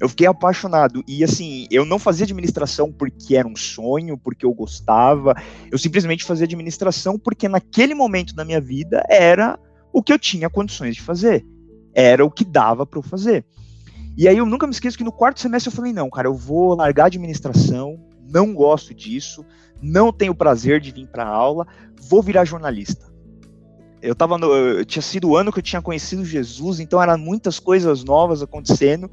[0.01, 1.03] Eu fiquei apaixonado.
[1.07, 5.35] E assim, eu não fazia administração porque era um sonho, porque eu gostava.
[5.71, 9.59] Eu simplesmente fazia administração porque naquele momento da minha vida era
[9.93, 11.45] o que eu tinha condições de fazer.
[11.95, 13.45] Era o que dava para eu fazer.
[14.17, 16.35] E aí eu nunca me esqueço que no quarto semestre eu falei: não, cara, eu
[16.35, 19.45] vou largar a administração, não gosto disso,
[19.83, 21.67] não tenho prazer de vir para aula,
[22.09, 23.13] vou virar jornalista.
[24.01, 27.17] Eu tava no, eu tinha sido o ano que eu tinha conhecido Jesus, então eram
[27.17, 29.11] muitas coisas novas acontecendo.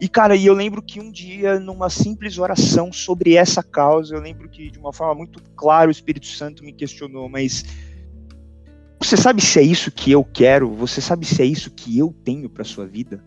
[0.00, 4.20] E cara, e eu lembro que um dia numa simples oração sobre essa causa, eu
[4.20, 7.64] lembro que de uma forma muito clara o Espírito Santo me questionou, mas
[9.00, 10.72] você sabe se é isso que eu quero?
[10.74, 13.22] Você sabe se é isso que eu tenho para sua vida?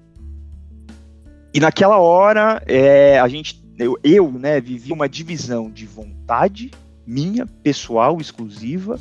[1.54, 6.72] E naquela hora, é, a gente, eu, eu, né, vivi uma divisão de vontade
[7.06, 8.98] minha, pessoal, exclusiva,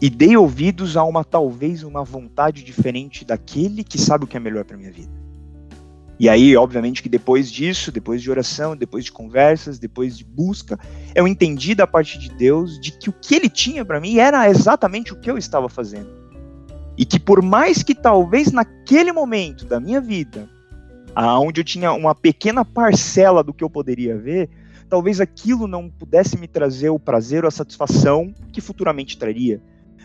[0.00, 4.40] e dei ouvidos a uma talvez uma vontade diferente daquele que sabe o que é
[4.40, 5.19] melhor para minha vida.
[6.20, 10.78] E aí, obviamente, que depois disso, depois de oração, depois de conversas, depois de busca,
[11.14, 14.46] eu entendi da parte de Deus de que o que ele tinha para mim era
[14.50, 16.10] exatamente o que eu estava fazendo.
[16.94, 20.46] E que por mais que talvez naquele momento da minha vida,
[21.14, 24.50] aonde eu tinha uma pequena parcela do que eu poderia ver,
[24.90, 29.58] talvez aquilo não pudesse me trazer o prazer ou a satisfação que futuramente traria.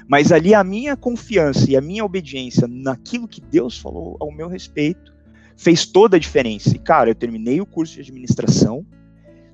[0.07, 4.47] Mas ali a minha confiança e a minha obediência naquilo que Deus falou ao meu
[4.47, 5.13] respeito
[5.57, 6.75] fez toda a diferença.
[6.75, 8.85] E, cara, eu terminei o curso de administração.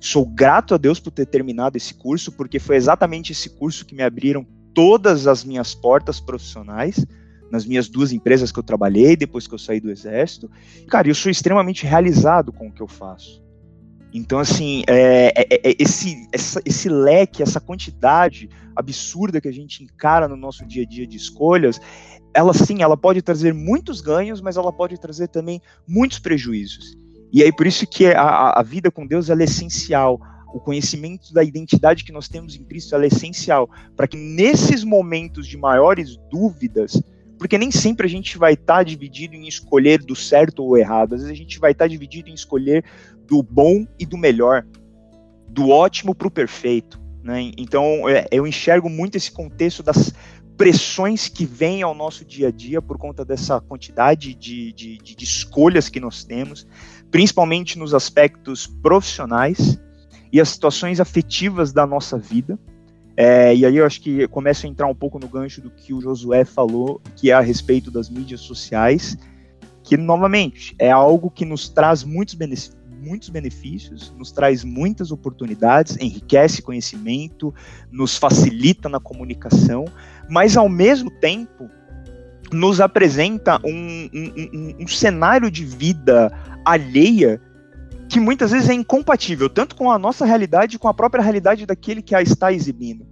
[0.00, 3.94] Sou grato a Deus por ter terminado esse curso, porque foi exatamente esse curso que
[3.94, 7.06] me abriram todas as minhas portas profissionais
[7.50, 10.50] nas minhas duas empresas que eu trabalhei depois que eu saí do exército.
[10.88, 13.41] Cara, eu sou extremamente realizado com o que eu faço.
[14.12, 19.82] Então, assim, é, é, é, esse, essa, esse leque, essa quantidade absurda que a gente
[19.82, 21.80] encara no nosso dia a dia de escolhas,
[22.34, 26.96] ela sim, ela pode trazer muitos ganhos, mas ela pode trazer também muitos prejuízos.
[27.32, 30.20] E aí por isso que a, a vida com Deus é essencial.
[30.54, 35.46] O conhecimento da identidade que nós temos em Cristo é essencial para que nesses momentos
[35.46, 37.02] de maiores dúvidas,
[37.38, 41.14] porque nem sempre a gente vai estar tá dividido em escolher do certo ou errado,
[41.14, 42.84] às vezes a gente vai estar tá dividido em escolher
[43.32, 44.62] do bom e do melhor,
[45.48, 47.00] do ótimo para o perfeito.
[47.24, 47.50] Né?
[47.56, 50.12] Então é, eu enxergo muito esse contexto das
[50.54, 55.24] pressões que vêm ao nosso dia a dia por conta dessa quantidade de, de, de
[55.24, 56.66] escolhas que nós temos,
[57.10, 59.80] principalmente nos aspectos profissionais
[60.30, 62.58] e as situações afetivas da nossa vida.
[63.16, 65.94] É, e aí eu acho que começo a entrar um pouco no gancho do que
[65.94, 69.16] o Josué falou, que é a respeito das mídias sociais,
[69.82, 75.96] que novamente é algo que nos traz muitos benefícios muitos benefícios, nos traz muitas oportunidades,
[76.00, 77.52] enriquece conhecimento,
[77.90, 79.84] nos facilita na comunicação,
[80.30, 81.68] mas ao mesmo tempo
[82.52, 86.30] nos apresenta um, um, um, um cenário de vida
[86.64, 87.40] alheia
[88.08, 92.02] que muitas vezes é incompatível tanto com a nossa realidade com a própria realidade daquele
[92.02, 93.06] que a está exibindo,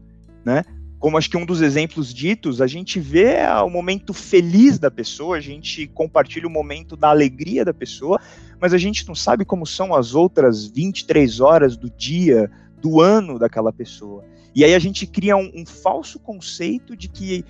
[0.44, 0.62] né?
[0.98, 5.38] Como acho que um dos exemplos ditos, a gente vê o momento feliz da pessoa,
[5.38, 8.20] a gente compartilha o momento da alegria da pessoa,
[8.60, 13.38] mas a gente não sabe como são as outras 23 horas do dia, do ano
[13.38, 14.24] daquela pessoa.
[14.54, 17.44] E aí a gente cria um, um falso conceito de que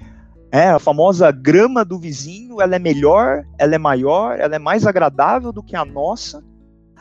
[0.53, 4.87] é, a famosa grama do vizinho, ela é melhor, ela é maior, ela é mais
[4.87, 6.42] agradável do que a nossa.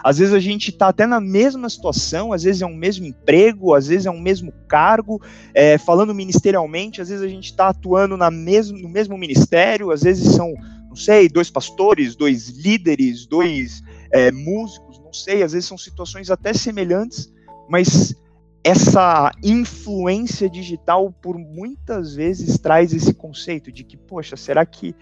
[0.02, 3.74] Às vezes a gente está até na mesma situação, às vezes é um mesmo emprego,
[3.74, 5.22] às vezes é um mesmo cargo,
[5.54, 10.04] é, falando ministerialmente, às vezes a gente está atuando na mesmo, no mesmo ministério, às
[10.04, 10.54] vezes são,
[10.88, 16.30] não sei, dois pastores, dois líderes, dois é, músicos, não sei, às vezes são situações
[16.30, 17.32] até semelhantes,
[17.70, 18.16] mas
[18.64, 24.96] essa influência digital por muitas vezes traz esse conceito de que, poxa, será que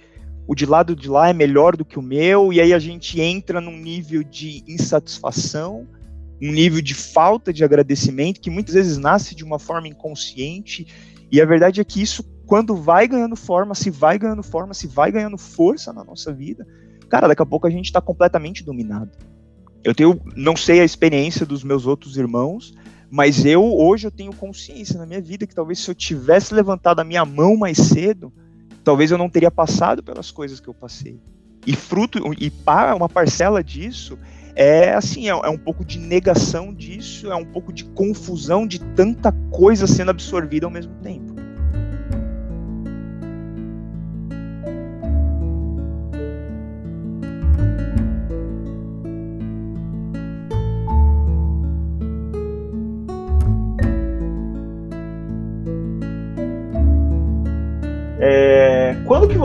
[0.47, 2.53] o de lado de lá é melhor do que o meu?
[2.53, 5.87] E aí a gente entra num nível de insatisfação,
[6.41, 10.87] um nível de falta de agradecimento que muitas vezes nasce de uma forma inconsciente.
[11.31, 14.87] E a verdade é que isso, quando vai ganhando forma, se vai ganhando forma, se
[14.87, 16.65] vai ganhando força na nossa vida,
[17.07, 19.11] cara, daqui a pouco a gente está completamente dominado.
[19.83, 22.73] Eu tenho, não sei a experiência dos meus outros irmãos,
[23.09, 26.99] mas eu hoje eu tenho consciência na minha vida que talvez se eu tivesse levantado
[26.99, 28.31] a minha mão mais cedo,
[28.83, 31.19] talvez eu não teria passado pelas coisas que eu passei.
[31.65, 34.17] E fruto e para uma parcela disso
[34.55, 38.79] é assim, é, é um pouco de negação disso, é um pouco de confusão de
[38.79, 41.36] tanta coisa sendo absorvida ao mesmo tempo.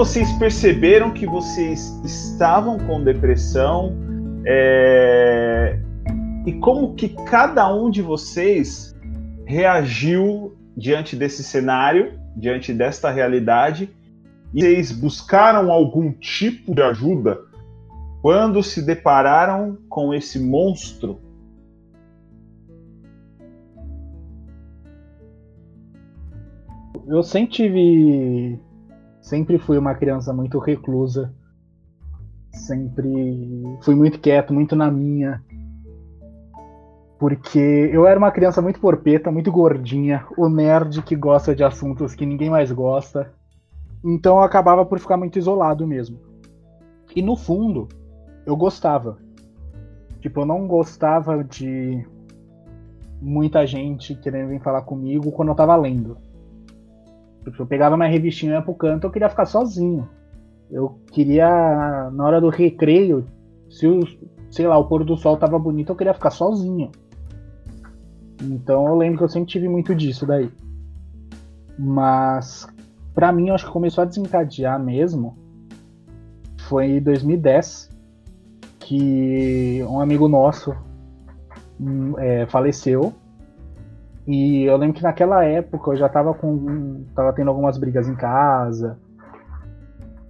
[0.05, 3.97] Vocês perceberam que vocês estavam com depressão?
[4.45, 5.79] É,
[6.45, 8.97] e como que cada um de vocês
[9.47, 13.95] reagiu diante desse cenário, diante desta realidade?
[14.53, 17.39] E vocês buscaram algum tipo de ajuda
[18.21, 21.21] quando se depararam com esse monstro?
[27.07, 28.61] Eu sempre tive
[29.23, 31.33] Sempre fui uma criança muito reclusa.
[32.51, 35.43] Sempre fui muito quieto, muito na minha.
[37.19, 42.17] Porque eu era uma criança muito porpeta, muito gordinha, o nerd que gosta de assuntos
[42.17, 43.33] que ninguém mais gosta.
[44.05, 46.19] Então eu acabava por ficar muito isolado mesmo.
[47.15, 47.89] E no fundo,
[48.45, 49.19] eu gostava.
[50.21, 52.05] Tipo, eu não gostava de
[53.21, 56.19] muita gente querendo vir falar comigo quando eu tava lendo.
[57.45, 60.09] Tipo, eu pegava minha revistinha pro canto, eu queria ficar sozinho.
[60.71, 63.27] Eu queria, na hora do recreio,
[63.69, 64.01] se o,
[64.51, 66.91] sei lá, o pôr do sol tava bonito, eu queria ficar sozinho.
[68.43, 70.51] Então eu lembro que eu sempre tive muito disso daí.
[71.79, 72.67] Mas
[73.15, 75.37] para mim, eu acho que começou a desencadear mesmo
[76.69, 77.91] foi em 2010
[78.81, 80.75] que um amigo nosso
[81.79, 83.13] hum, é, faleceu
[84.27, 87.05] e eu lembro que naquela época eu já tava com.
[87.15, 88.99] tava tendo algumas brigas em casa.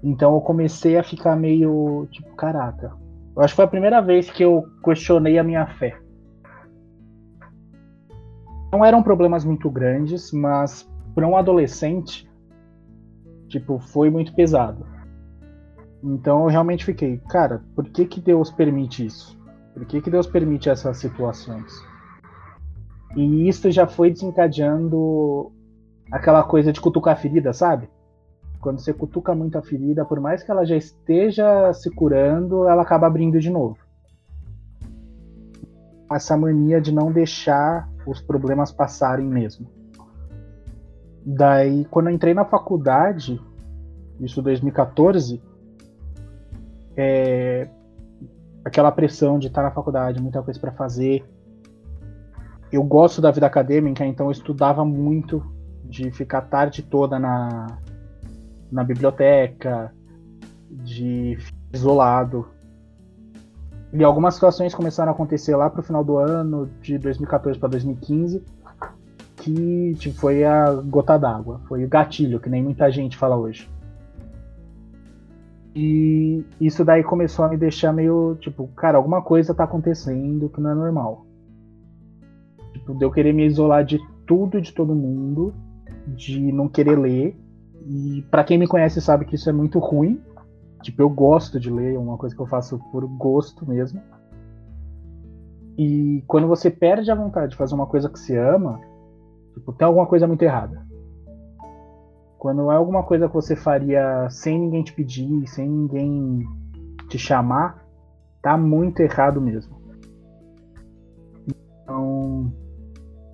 [0.03, 2.93] Então eu comecei a ficar meio tipo, caraca.
[3.37, 5.97] Eu acho que foi a primeira vez que eu questionei a minha fé.
[8.73, 12.29] Não eram problemas muito grandes, mas para um adolescente,
[13.49, 14.87] tipo, foi muito pesado.
[16.03, 19.39] Então eu realmente fiquei, cara, por que que Deus permite isso?
[19.73, 21.92] Por que, que Deus permite essas situações?
[23.15, 25.53] E isso já foi desencadeando
[26.11, 27.89] aquela coisa de cutucar a ferida, sabe?
[28.61, 32.83] Quando você cutuca muito a ferida, por mais que ela já esteja se curando, ela
[32.83, 33.77] acaba abrindo de novo.
[36.11, 39.67] Essa mania de não deixar os problemas passarem mesmo.
[41.25, 43.41] Daí, quando eu entrei na faculdade,
[44.21, 45.41] isso 2014,
[46.97, 47.69] é,
[48.65, 51.25] aquela pressão de estar na faculdade, muita coisa para fazer.
[52.73, 55.45] Eu gosto da vida acadêmica, então eu estudava muito
[55.85, 57.79] de ficar a tarde toda na,
[58.71, 59.93] na biblioteca,
[60.71, 61.39] de
[61.71, 62.49] isolado.
[63.93, 68.43] E algumas situações começaram a acontecer lá pro final do ano, de 2014 para 2015,
[69.37, 73.69] que tipo, foi a gota d'água, foi o gatilho, que nem muita gente fala hoje.
[75.75, 80.61] E isso daí começou a me deixar meio, tipo, cara, alguma coisa tá acontecendo que
[80.61, 81.27] não é normal.
[82.83, 85.55] Tipo, de eu querer me isolar de tudo e de todo mundo,
[86.09, 87.37] de não querer ler,
[87.87, 90.21] e para quem me conhece sabe que isso é muito ruim.
[90.83, 94.03] Tipo, eu gosto de ler, é uma coisa que eu faço por gosto mesmo.
[95.79, 98.81] E quando você perde a vontade de fazer uma coisa que você ama,
[99.55, 100.85] tipo, tem alguma coisa muito errada.
[102.37, 106.45] Quando é alguma coisa que você faria sem ninguém te pedir, sem ninguém
[107.09, 107.87] te chamar,
[108.43, 109.81] tá muito errado mesmo.
[111.85, 112.53] Então,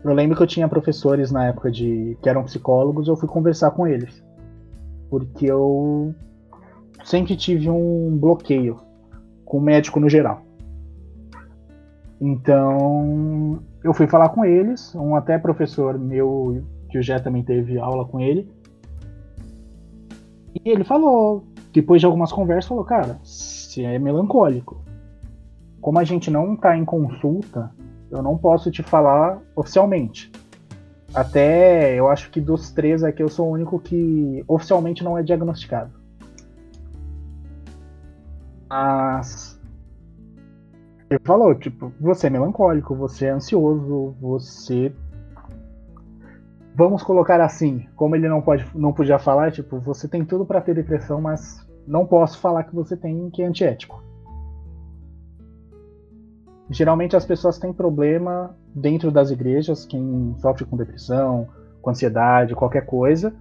[0.08, 3.70] eu lembro que eu tinha professores na época de que eram psicólogos, eu fui conversar
[3.70, 4.22] com eles
[5.10, 6.14] porque eu
[7.04, 8.76] sempre tive um bloqueio
[9.44, 10.42] com o médico no geral.
[12.20, 17.78] Então, eu fui falar com eles, um até professor meu, que o Jé também teve
[17.78, 18.50] aula com ele.
[20.54, 24.82] E ele falou, depois de algumas conversas, falou, cara, você é melancólico.
[25.80, 27.70] Como a gente não está em consulta,
[28.10, 30.30] eu não posso te falar oficialmente.
[31.14, 35.22] Até eu acho que dos três aqui eu sou o único que oficialmente não é
[35.22, 35.90] diagnosticado.
[38.68, 39.58] Mas.
[41.10, 44.92] Ele falou, tipo, você é melancólico, você é ansioso, você.
[46.74, 50.60] Vamos colocar assim, como ele não, pode, não podia falar, tipo, você tem tudo para
[50.60, 54.00] ter depressão, mas não posso falar que você tem, que é antiético.
[56.70, 61.48] Geralmente as pessoas têm problema dentro das igrejas, quem sofre com depressão,
[61.80, 63.34] com ansiedade, qualquer coisa,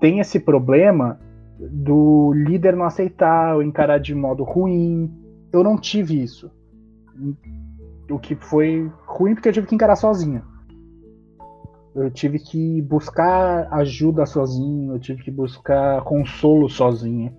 [0.00, 1.18] tem esse problema
[1.58, 5.10] do líder não aceitar ou encarar de modo ruim.
[5.52, 6.50] Eu não tive isso.
[8.10, 10.42] O que foi ruim porque eu tive que encarar sozinho.
[11.94, 17.32] Eu tive que buscar ajuda sozinho, eu tive que buscar consolo sozinho.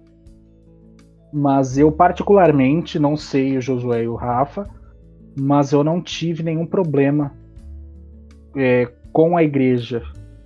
[1.32, 4.68] Mas eu particularmente, não sei o Josué e o Rafa,
[5.40, 7.32] mas eu não tive nenhum problema
[8.56, 10.02] é, com a igreja.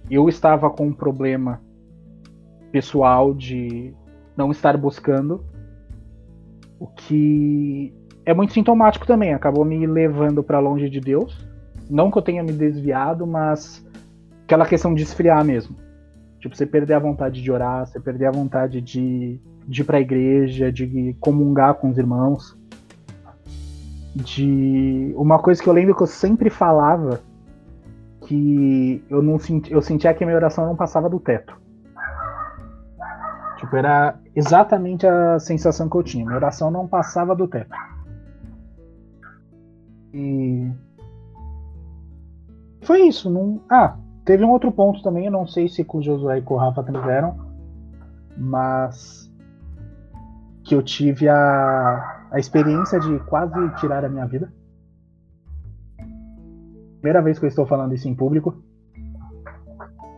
[0.10, 1.62] Eu estava com um problema
[2.72, 3.94] pessoal de
[4.36, 5.46] não estar buscando,
[6.80, 7.94] o que
[8.26, 9.34] é muito sintomático também.
[9.34, 11.48] Acabou me levando para longe de Deus.
[11.90, 13.86] Não que eu tenha me desviado, mas
[14.44, 15.76] aquela questão de esfriar mesmo.
[16.40, 19.98] Tipo, você perder a vontade de orar, você perder a vontade de, de ir para
[19.98, 22.60] a igreja, de comungar com os irmãos
[24.16, 27.22] de uma coisa que eu lembro que eu sempre falava
[28.26, 31.60] que eu não senti, eu sentia que a minha oração não passava do teto.
[33.58, 36.26] Tipo, era exatamente a sensação que eu tinha.
[36.26, 37.76] Minha oração não passava do teto.
[40.14, 40.72] E
[42.82, 43.30] foi isso.
[43.30, 43.62] Não...
[43.70, 45.26] Ah, teve um outro ponto também.
[45.26, 47.38] Eu não sei se com o Josué e com o Rafa tiveram,
[48.36, 49.32] mas
[50.64, 54.52] que eu tive a a experiência de quase tirar a minha vida.
[57.02, 58.64] Primeira vez que eu estou falando isso em público.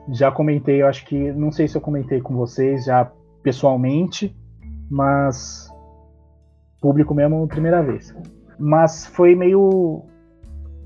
[0.10, 1.32] Já comentei, eu acho que.
[1.32, 4.36] Não sei se eu comentei com vocês já pessoalmente,
[4.90, 5.70] mas.
[6.80, 8.16] Público mesmo, primeira vez.
[8.60, 10.04] Mas foi meio.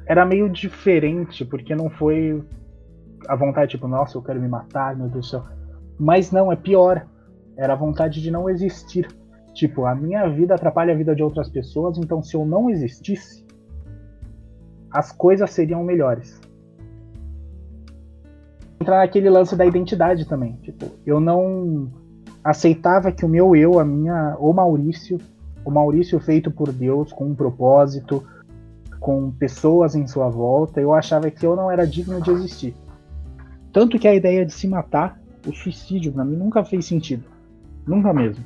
[0.05, 2.41] Era meio diferente, porque não foi
[3.28, 5.43] a vontade, tipo, nossa, eu quero me matar, meu Deus do céu.
[5.99, 7.05] Mas não, é pior.
[7.57, 9.07] Era a vontade de não existir.
[9.58, 13.43] Tipo, a minha vida atrapalha a vida de outras pessoas, então se eu não existisse,
[14.91, 16.39] as coisas seriam melhores.
[18.80, 20.53] Entrar naquele lance da identidade também.
[20.62, 21.91] Tipo, eu não
[22.43, 25.18] aceitava que o meu eu, a minha, o Maurício,
[25.66, 28.24] o Maurício feito por Deus com um propósito,
[28.99, 32.76] com pessoas em sua volta, eu achava que eu não era digno de existir.
[33.74, 37.24] Tanto que a ideia de se matar, o suicídio, para mim nunca fez sentido.
[37.88, 38.45] Nunca mesmo.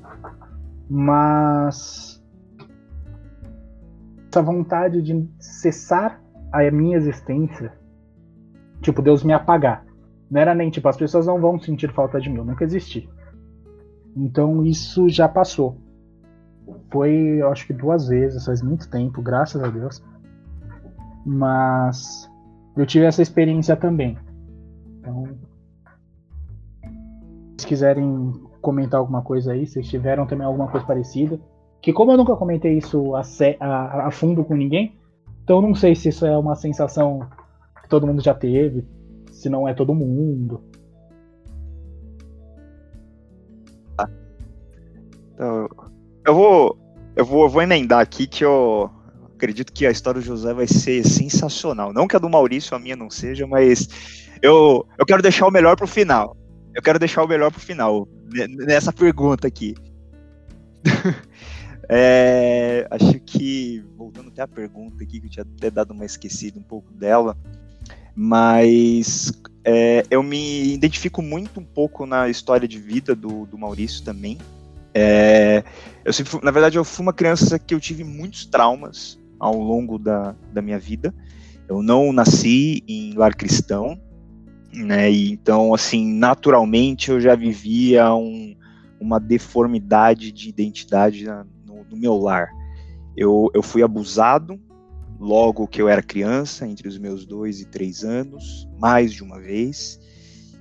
[0.93, 2.21] Mas.
[4.29, 6.21] essa vontade de cessar
[6.51, 7.71] a minha existência,
[8.81, 9.85] tipo, Deus me apagar.
[10.29, 13.09] Não era nem tipo, as pessoas não vão sentir falta de mim, eu nunca existi.
[14.17, 15.77] Então isso já passou.
[16.91, 20.03] Foi, eu acho que duas vezes, faz muito tempo, graças a Deus.
[21.25, 22.29] Mas
[22.75, 24.17] eu tive essa experiência também.
[24.99, 25.37] Então,
[27.57, 31.39] se quiserem comentar alguma coisa aí, se tiveram também alguma coisa parecida.
[31.81, 33.23] Que como eu nunca comentei isso a,
[33.59, 34.95] a, a fundo com ninguém,
[35.43, 37.27] então não sei se isso é uma sensação
[37.81, 38.85] que todo mundo já teve,
[39.31, 40.61] se não é todo mundo.
[45.33, 45.67] Então,
[46.25, 46.77] eu vou,
[47.15, 48.91] eu vou, eu vou emendar aqui que eu
[49.35, 51.91] acredito que a história do José vai ser sensacional.
[51.91, 55.51] Não que a do Maurício, a minha não seja, mas eu, eu quero deixar o
[55.51, 56.37] melhor pro final.
[56.73, 58.07] Eu quero deixar o melhor pro final,
[58.49, 59.75] nessa pergunta aqui.
[61.89, 66.57] é, acho que, voltando até a pergunta aqui, que eu tinha até dado uma esquecida
[66.57, 67.37] um pouco dela,
[68.15, 74.03] mas é, eu me identifico muito um pouco na história de vida do, do Maurício
[74.03, 74.37] também.
[74.93, 75.63] É,
[76.03, 79.97] eu sempre, na verdade, eu fui uma criança que eu tive muitos traumas ao longo
[79.97, 81.13] da, da minha vida.
[81.67, 83.99] Eu não nasci em lar cristão,
[84.73, 85.11] né?
[85.11, 88.55] E então, assim, naturalmente eu já vivia um,
[88.99, 91.25] uma deformidade de identidade
[91.65, 92.49] no, no meu lar.
[93.15, 94.59] Eu, eu fui abusado
[95.19, 99.39] logo que eu era criança, entre os meus dois e três anos, mais de uma
[99.39, 99.99] vez.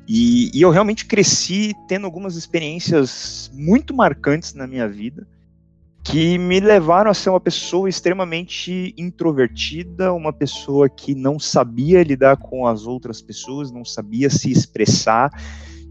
[0.07, 5.27] E, e, eu realmente cresci tendo algumas experiências muito marcantes na minha vida,
[6.03, 12.37] que me levaram a ser uma pessoa extremamente introvertida, uma pessoa que não sabia lidar
[12.37, 15.31] com as outras pessoas, não sabia se expressar,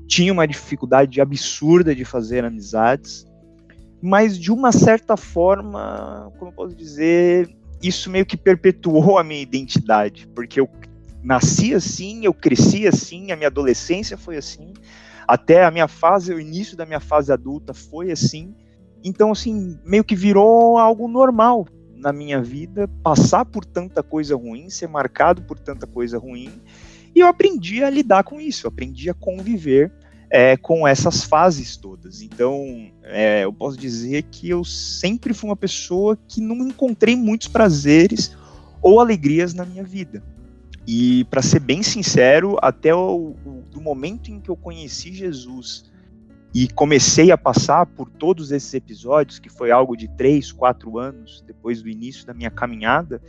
[0.08, 3.26] tinha uma dificuldade absurda de fazer amizades,
[4.02, 7.50] mas de uma certa forma, como eu posso dizer,
[7.82, 10.70] isso meio que perpetuou a minha identidade, porque eu
[11.24, 14.74] nasci assim, eu cresci assim, a minha adolescência foi assim,
[15.28, 18.56] até a minha fase, o início da minha fase adulta foi assim.
[19.04, 24.70] Então, assim, meio que virou algo normal na minha vida, passar por tanta coisa ruim,
[24.70, 26.50] ser marcado por tanta coisa ruim,
[27.14, 29.92] e eu aprendi a lidar com isso, aprendi a conviver
[30.30, 32.22] é, com essas fases todas.
[32.22, 37.48] Então, é, eu posso dizer que eu sempre fui uma pessoa que não encontrei muitos
[37.48, 38.36] prazeres
[38.82, 40.24] ou alegrias na minha vida.
[40.88, 45.89] E, para ser bem sincero, até o, o do momento em que eu conheci Jesus
[46.54, 51.44] e comecei a passar por todos esses episódios, que foi algo de três, quatro anos
[51.46, 53.22] depois do início da minha caminhada,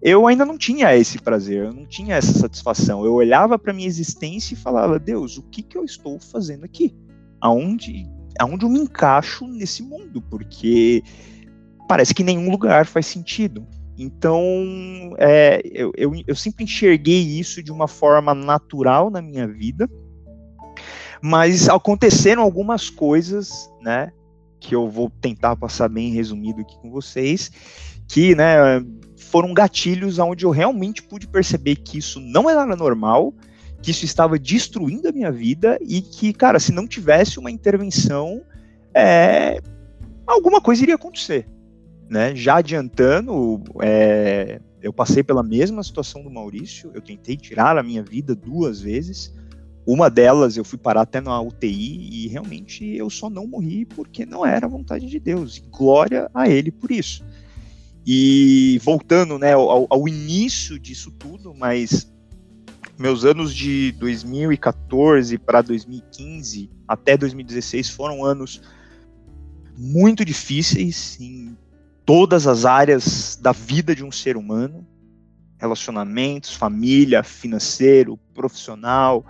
[0.00, 3.04] eu ainda não tinha esse prazer, eu não tinha essa satisfação.
[3.04, 6.94] Eu olhava para minha existência e falava: Deus, o que, que eu estou fazendo aqui?
[7.40, 8.06] Aonde,
[8.38, 10.20] aonde eu me encaixo nesse mundo?
[10.20, 11.02] Porque
[11.88, 13.66] parece que nenhum lugar faz sentido.
[13.96, 14.42] Então,
[15.18, 19.88] é, eu, eu, eu sempre enxerguei isso de uma forma natural na minha vida,
[21.26, 24.12] mas aconteceram algumas coisas, né,
[24.60, 27.50] que eu vou tentar passar bem resumido aqui com vocês,
[28.06, 28.84] que, né,
[29.16, 33.32] foram gatilhos onde eu realmente pude perceber que isso não era normal,
[33.80, 38.42] que isso estava destruindo a minha vida e que, cara, se não tivesse uma intervenção,
[38.92, 39.62] é,
[40.26, 41.48] alguma coisa iria acontecer.
[42.06, 42.36] Né?
[42.36, 48.02] Já adiantando, é, eu passei pela mesma situação do Maurício, eu tentei tirar a minha
[48.02, 49.32] vida duas vezes.
[49.86, 54.24] Uma delas eu fui parar até na UTI e realmente eu só não morri porque
[54.24, 55.58] não era a vontade de Deus.
[55.58, 57.24] E glória a Ele por isso.
[58.06, 62.10] E voltando né, ao, ao início disso tudo, mas
[62.98, 68.62] meus anos de 2014 para 2015 até 2016 foram anos
[69.76, 71.56] muito difíceis em
[72.04, 74.86] todas as áreas da vida de um ser humano,
[75.58, 79.24] relacionamentos, família, financeiro, profissional,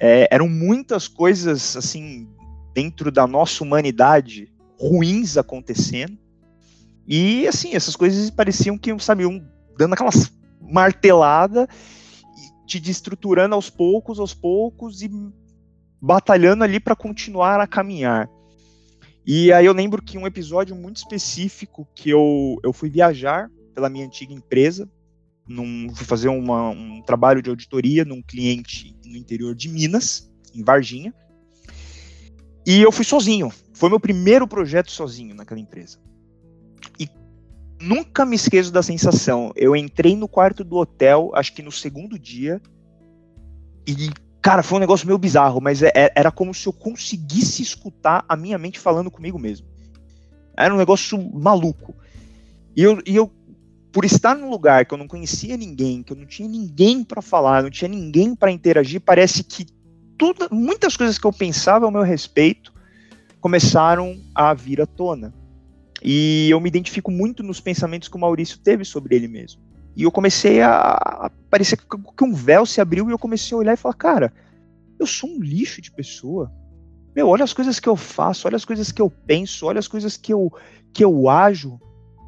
[0.00, 2.28] é, eram muitas coisas assim
[2.74, 6.18] dentro da nossa humanidade ruins acontecendo
[7.12, 9.44] e assim, essas coisas pareciam que, sabe, um,
[9.76, 11.68] dando aquelas martelada,
[12.64, 15.10] te destruturando aos poucos, aos poucos e
[16.00, 18.30] batalhando ali para continuar a caminhar.
[19.26, 23.90] E aí eu lembro que um episódio muito específico que eu, eu fui viajar pela
[23.90, 24.88] minha antiga empresa,
[25.50, 30.62] num, fui fazer uma, um trabalho de auditoria num cliente no interior de Minas, em
[30.62, 31.12] Varginha.
[32.66, 33.52] E eu fui sozinho.
[33.74, 35.98] Foi meu primeiro projeto sozinho naquela empresa
[37.80, 39.52] nunca me esqueço da sensação.
[39.56, 42.60] Eu entrei no quarto do hotel, acho que no segundo dia,
[43.86, 44.10] e,
[44.42, 48.24] cara, foi um negócio meio bizarro, mas é, é, era como se eu conseguisse escutar
[48.28, 49.66] a minha mente falando comigo mesmo.
[50.56, 51.94] Era um negócio maluco.
[52.76, 53.32] E eu, e eu
[53.92, 57.20] por estar num lugar que eu não conhecia ninguém, que eu não tinha ninguém para
[57.20, 59.66] falar, não tinha ninguém para interagir, parece que
[60.16, 62.72] tudo, muitas coisas que eu pensava ao meu respeito
[63.40, 65.32] começaram a vir à tona.
[66.02, 69.60] E eu me identifico muito nos pensamentos que o Maurício teve sobre ele mesmo.
[69.96, 73.58] E eu comecei a, a parecer que um véu se abriu e eu comecei a
[73.58, 74.32] olhar e falar, cara,
[74.98, 76.52] eu sou um lixo de pessoa.
[77.14, 79.88] Meu, olha as coisas que eu faço, olha as coisas que eu penso, olha as
[79.88, 80.52] coisas que eu,
[80.92, 81.80] que eu ajo.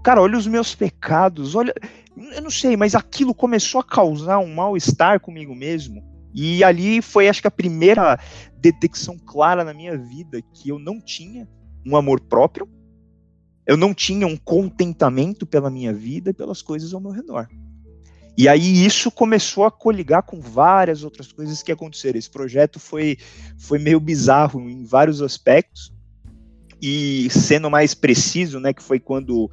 [0.03, 1.75] Cara, olha os meus pecados, olha.
[2.17, 6.05] Eu não sei, mas aquilo começou a causar um mal-estar comigo mesmo.
[6.35, 8.19] E ali foi, acho que, a primeira
[8.59, 11.49] detecção clara na minha vida que eu não tinha
[11.87, 12.69] um amor próprio,
[13.67, 17.49] eu não tinha um contentamento pela minha vida e pelas coisas ao meu redor.
[18.37, 22.19] E aí isso começou a coligar com várias outras coisas que aconteceram.
[22.19, 23.19] Esse projeto foi,
[23.59, 25.93] foi meio bizarro em vários aspectos.
[26.81, 29.51] E sendo mais preciso, né, que foi quando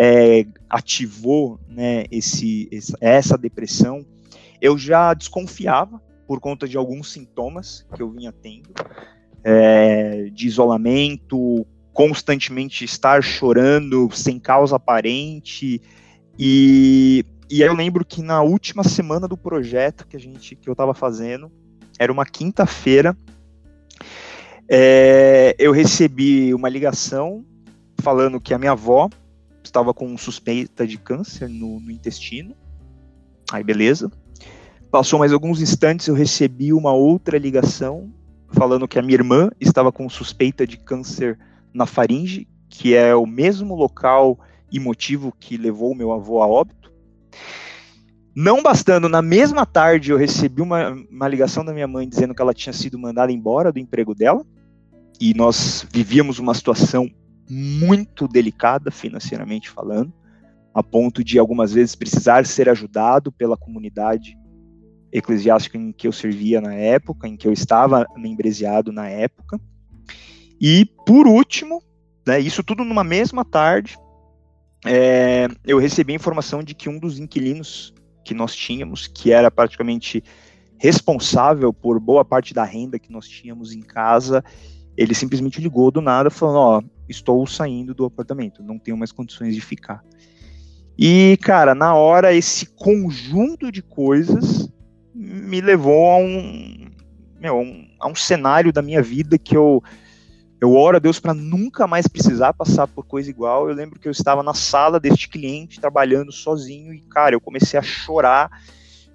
[0.00, 2.70] é, ativou né, esse,
[3.00, 4.06] essa depressão,
[4.60, 8.70] eu já desconfiava por conta de alguns sintomas que eu vinha tendo,
[9.42, 15.82] é, de isolamento, constantemente estar chorando sem causa aparente
[16.38, 20.72] e e eu lembro que na última semana do projeto que a gente que eu
[20.72, 21.50] estava fazendo
[21.98, 23.16] era uma quinta-feira
[24.68, 27.42] é, eu recebi uma ligação
[28.02, 29.08] falando que a minha avó
[29.68, 32.56] estava com suspeita de câncer no, no intestino
[33.52, 34.10] aí beleza
[34.90, 38.12] passou mais alguns instantes eu recebi uma outra ligação
[38.50, 41.38] falando que a minha irmã estava com suspeita de câncer
[41.72, 44.38] na faringe, que é o mesmo local
[44.70, 46.92] e motivo que levou meu avô a óbito.
[48.34, 52.40] Não bastando, na mesma tarde eu recebi uma, uma ligação da minha mãe dizendo que
[52.40, 54.44] ela tinha sido mandada embora do emprego dela,
[55.20, 57.10] e nós vivíamos uma situação
[57.48, 60.12] muito delicada financeiramente falando,
[60.74, 64.36] a ponto de algumas vezes precisar ser ajudado pela comunidade
[65.10, 69.58] eclesiástica em que eu servia na época, em que eu estava membreseado na época.
[70.60, 71.82] E, por último,
[72.26, 73.96] né, isso tudo numa mesma tarde,
[74.84, 77.94] é, eu recebi a informação de que um dos inquilinos
[78.24, 80.22] que nós tínhamos, que era praticamente
[80.78, 84.44] responsável por boa parte da renda que nós tínhamos em casa,
[84.98, 89.54] ele simplesmente ligou do nada falando, ó, estou saindo do apartamento, não tenho mais condições
[89.54, 90.04] de ficar.
[90.98, 94.68] E, cara, na hora, esse conjunto de coisas
[95.14, 96.88] me levou a um,
[97.40, 97.62] meu,
[98.00, 99.80] a um cenário da minha vida que eu
[100.60, 103.68] eu oro a Deus para nunca mais precisar passar por coisa igual.
[103.68, 107.78] Eu lembro que eu estava na sala deste cliente trabalhando sozinho e, cara, eu comecei
[107.78, 108.50] a chorar,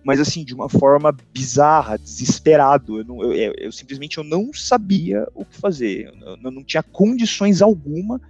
[0.04, 3.00] mas assim, de uma forma bizarra, desesperado.
[3.00, 6.14] Eu, não, eu, eu, eu simplesmente eu não sabia o que fazer.
[6.22, 8.22] Eu, não tinha condições alguma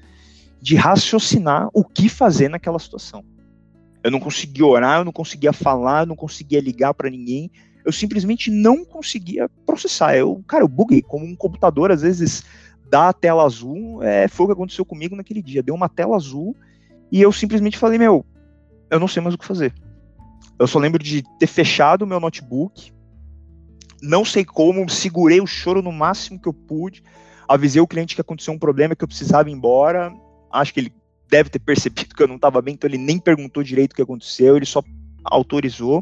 [0.61, 3.24] de raciocinar o que fazer naquela situação.
[4.03, 7.49] Eu não conseguia orar, eu não conseguia falar, eu não conseguia ligar para ninguém.
[7.84, 10.15] Eu simplesmente não conseguia processar.
[10.15, 12.43] Eu, cara, eu buguei como um computador às vezes
[12.89, 15.63] dar a tela azul é, foi o que aconteceu comigo naquele dia.
[15.63, 16.55] Deu uma tela azul
[17.11, 18.24] e eu simplesmente falei, meu,
[18.91, 19.74] eu não sei mais o que fazer.
[20.64, 22.93] Eu só lembro de ter fechado o meu notebook,
[24.01, 27.03] não sei como, segurei o choro no máximo que eu pude,
[27.49, 30.14] avisei o cliente que aconteceu um problema, que eu precisava ir embora.
[30.49, 30.93] Acho que ele
[31.30, 34.01] deve ter percebido que eu não estava bem, então ele nem perguntou direito o que
[34.01, 34.82] aconteceu, ele só
[35.26, 36.01] autorizou.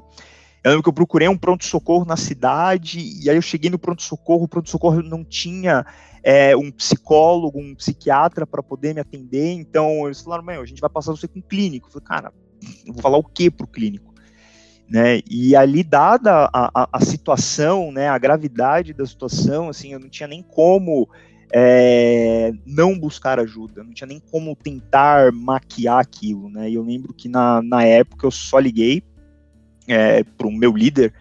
[0.64, 4.44] Eu lembro que eu procurei um pronto-socorro na cidade, e aí eu cheguei no pronto-socorro,
[4.44, 5.84] o pronto-socorro não tinha
[6.22, 9.54] é, um psicólogo, um psiquiatra para poder me atender.
[9.54, 11.88] Então eles falaram, meu, a gente vai passar você com um clínico.
[11.88, 12.34] Eu falei, cara,
[12.86, 14.11] vou falar o que pro clínico?
[14.92, 15.22] Né?
[15.26, 20.10] E ali, dada a, a, a, situação, né, a gravidade da situação, assim, eu não
[20.10, 21.08] tinha nem como
[21.50, 26.70] é, não buscar ajuda, não tinha nem como tentar maquiar aquilo, né?
[26.70, 29.02] E eu lembro que na, na época eu só liguei
[29.88, 31.14] é, para o meu líder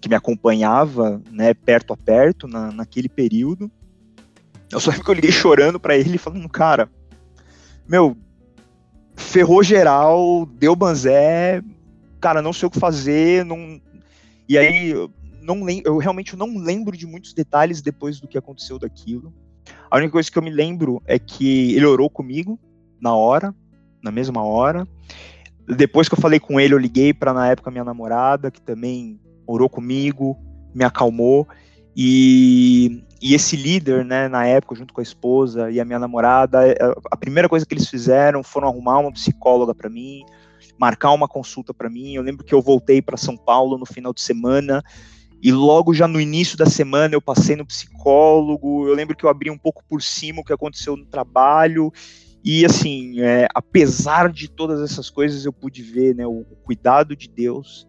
[0.00, 3.70] que me acompanhava, né, perto a perto na, naquele período,
[4.72, 6.90] eu só lembro que eu liguei chorando para ele, falando, cara,
[7.86, 8.16] meu,
[9.14, 11.62] ferrou geral, deu banzé,
[12.20, 13.80] cara, não sei o que fazer, não...
[14.48, 14.94] E aí,
[15.42, 15.82] não lem...
[15.84, 19.32] eu realmente não lembro de muitos detalhes depois do que aconteceu daquilo.
[19.90, 22.58] A única coisa que eu me lembro é que ele orou comigo
[23.00, 23.54] na hora,
[24.02, 24.86] na mesma hora.
[25.66, 29.20] Depois que eu falei com ele, eu liguei para na época minha namorada, que também
[29.46, 30.36] orou comigo,
[30.74, 31.46] me acalmou.
[31.96, 36.66] E, e esse líder, né, na época, junto com a esposa e a minha namorada,
[36.66, 36.76] é,
[37.10, 40.24] a primeira coisa que eles fizeram foram arrumar uma psicóloga para mim,
[40.78, 42.14] marcar uma consulta para mim.
[42.14, 44.82] Eu lembro que eu voltei para São Paulo no final de semana
[45.42, 48.86] e logo já no início da semana eu passei no psicólogo.
[48.88, 51.92] Eu lembro que eu abri um pouco por cima o que aconteceu no trabalho
[52.44, 57.16] E assim, é, apesar de todas essas coisas, eu pude ver né, o, o cuidado
[57.16, 57.86] de Deus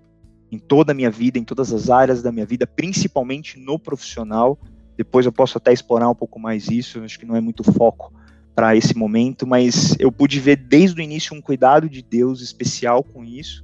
[0.51, 4.59] em toda a minha vida, em todas as áreas da minha vida, principalmente no profissional.
[4.97, 8.11] Depois eu posso até explorar um pouco mais isso, acho que não é muito foco
[8.55, 13.03] para esse momento, mas eu pude ver desde o início um cuidado de Deus especial
[13.03, 13.63] com isso.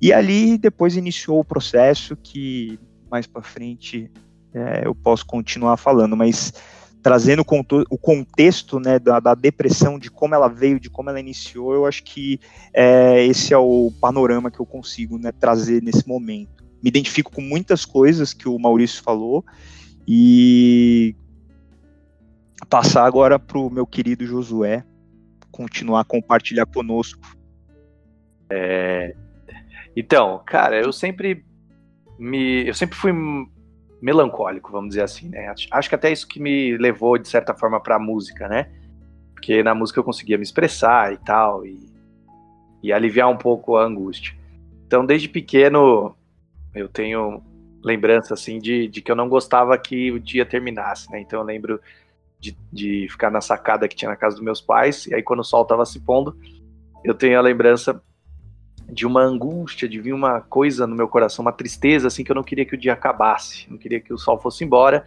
[0.00, 2.78] E ali depois iniciou o processo que
[3.10, 4.10] mais para frente
[4.54, 6.52] é, eu posso continuar falando, mas
[7.02, 7.44] trazendo
[7.90, 11.84] o contexto né, da, da, depressão, de como ela veio, de como ela iniciou, eu
[11.84, 12.38] acho que
[12.72, 16.62] é, esse é o panorama que eu consigo né, trazer nesse momento.
[16.80, 19.44] Me identifico com muitas coisas que o Maurício falou
[20.06, 21.16] e
[22.68, 24.84] passar agora para o meu querido Josué
[25.50, 27.20] continuar a compartilhar conosco.
[28.50, 29.14] É,
[29.94, 31.44] então, cara, eu sempre
[32.18, 33.12] me, eu sempre fui
[34.00, 35.52] melancólico, vamos dizer assim, né?
[35.70, 38.70] Acho que até isso que me levou, de certa forma, para a música, né?
[39.32, 41.78] Porque na música eu conseguia me expressar e tal, e,
[42.82, 44.34] e aliviar um pouco a angústia.
[44.86, 46.16] Então, desde pequeno,
[46.74, 47.42] eu tenho
[47.84, 51.20] lembrança, assim, de, de que eu não gostava que o dia terminasse, né?
[51.20, 51.80] Então, eu lembro
[52.42, 55.40] de, de ficar na sacada que tinha na casa dos meus pais, e aí, quando
[55.40, 56.36] o sol estava se pondo,
[57.04, 58.02] eu tenho a lembrança
[58.90, 62.34] de uma angústia, de vir uma coisa no meu coração, uma tristeza, assim, que eu
[62.34, 65.04] não queria que o dia acabasse, não queria que o sol fosse embora.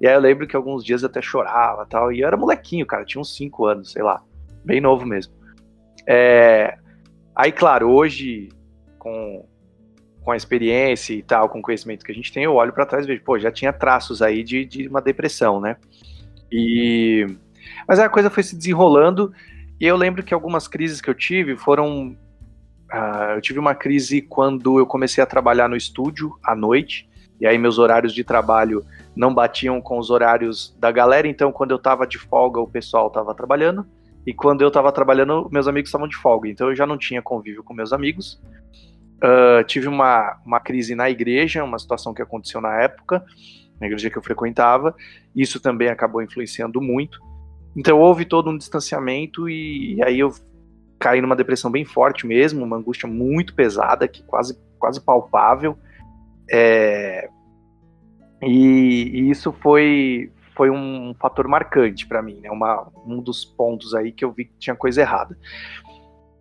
[0.00, 2.86] E aí eu lembro que alguns dias eu até chorava tal, e eu era molequinho,
[2.86, 4.22] cara, tinha uns 5 anos, sei lá,
[4.64, 5.34] bem novo mesmo.
[6.06, 6.78] É...
[7.34, 8.50] Aí, claro, hoje,
[9.00, 9.44] com,
[10.22, 12.86] com a experiência e tal, com o conhecimento que a gente tem, eu olho para
[12.86, 15.76] trás e vejo, pô, já tinha traços aí de, de uma depressão, né?
[16.50, 17.26] E...
[17.86, 19.32] Mas a coisa foi se desenrolando,
[19.80, 22.16] e eu lembro que algumas crises que eu tive foram
[22.92, 27.06] Uh, eu tive uma crise quando eu comecei a trabalhar no estúdio à noite,
[27.38, 28.82] e aí meus horários de trabalho
[29.14, 33.08] não batiam com os horários da galera, então quando eu estava de folga o pessoal
[33.08, 33.86] estava trabalhando,
[34.26, 37.20] e quando eu estava trabalhando meus amigos estavam de folga, então eu já não tinha
[37.20, 38.40] convívio com meus amigos.
[39.18, 43.22] Uh, tive uma, uma crise na igreja, uma situação que aconteceu na época,
[43.80, 44.94] na igreja que eu frequentava,
[45.34, 47.20] isso também acabou influenciando muito.
[47.76, 50.32] Então houve todo um distanciamento e, e aí eu
[50.98, 55.78] caí numa depressão bem forte mesmo, uma angústia muito pesada, que quase, quase palpável.
[56.50, 57.28] É,
[58.42, 62.50] e, e, isso foi, foi um fator marcante para mim, né?
[62.50, 65.36] Uma, um dos pontos aí que eu vi que tinha coisa errada.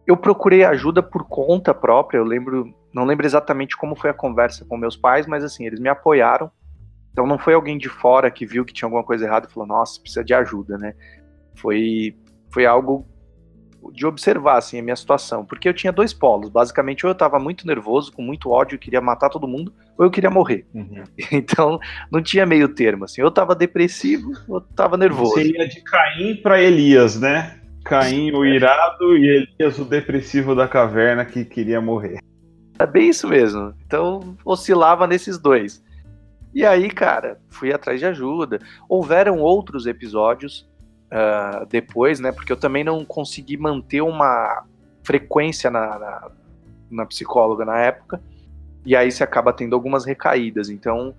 [0.06, 4.66] Eu procurei ajuda por conta própria, eu lembro, não lembro exatamente como foi a conversa
[4.66, 6.50] com meus pais, mas assim, eles me apoiaram.
[7.18, 9.68] Então não foi alguém de fora que viu que tinha alguma coisa errada e falou,
[9.68, 10.94] nossa, precisa de ajuda, né?
[11.56, 12.16] Foi,
[12.54, 13.08] foi algo
[13.92, 17.40] de observar assim a minha situação, porque eu tinha dois polos, basicamente ou eu estava
[17.40, 20.68] muito nervoso, com muito ódio, queria matar todo mundo, ou eu queria morrer.
[20.76, 21.04] Uhum.
[21.32, 21.80] Então
[22.12, 25.32] não tinha meio termo assim, eu estava depressivo, ou estava nervoso.
[25.32, 27.60] Você ia de Caim para Elias, né?
[27.84, 32.20] Caim o irado e Elias o depressivo da caverna que queria morrer.
[32.78, 33.74] É bem isso mesmo.
[33.88, 35.84] Então oscilava nesses dois.
[36.58, 38.60] E aí, cara, fui atrás de ajuda.
[38.90, 40.68] Houveram outros episódios
[41.06, 42.32] uh, depois, né?
[42.32, 44.66] Porque eu também não consegui manter uma
[45.04, 46.32] frequência na, na,
[46.90, 48.20] na psicóloga na época.
[48.84, 50.72] E aí você acaba tendo algumas recaídas.
[50.72, 51.14] Então,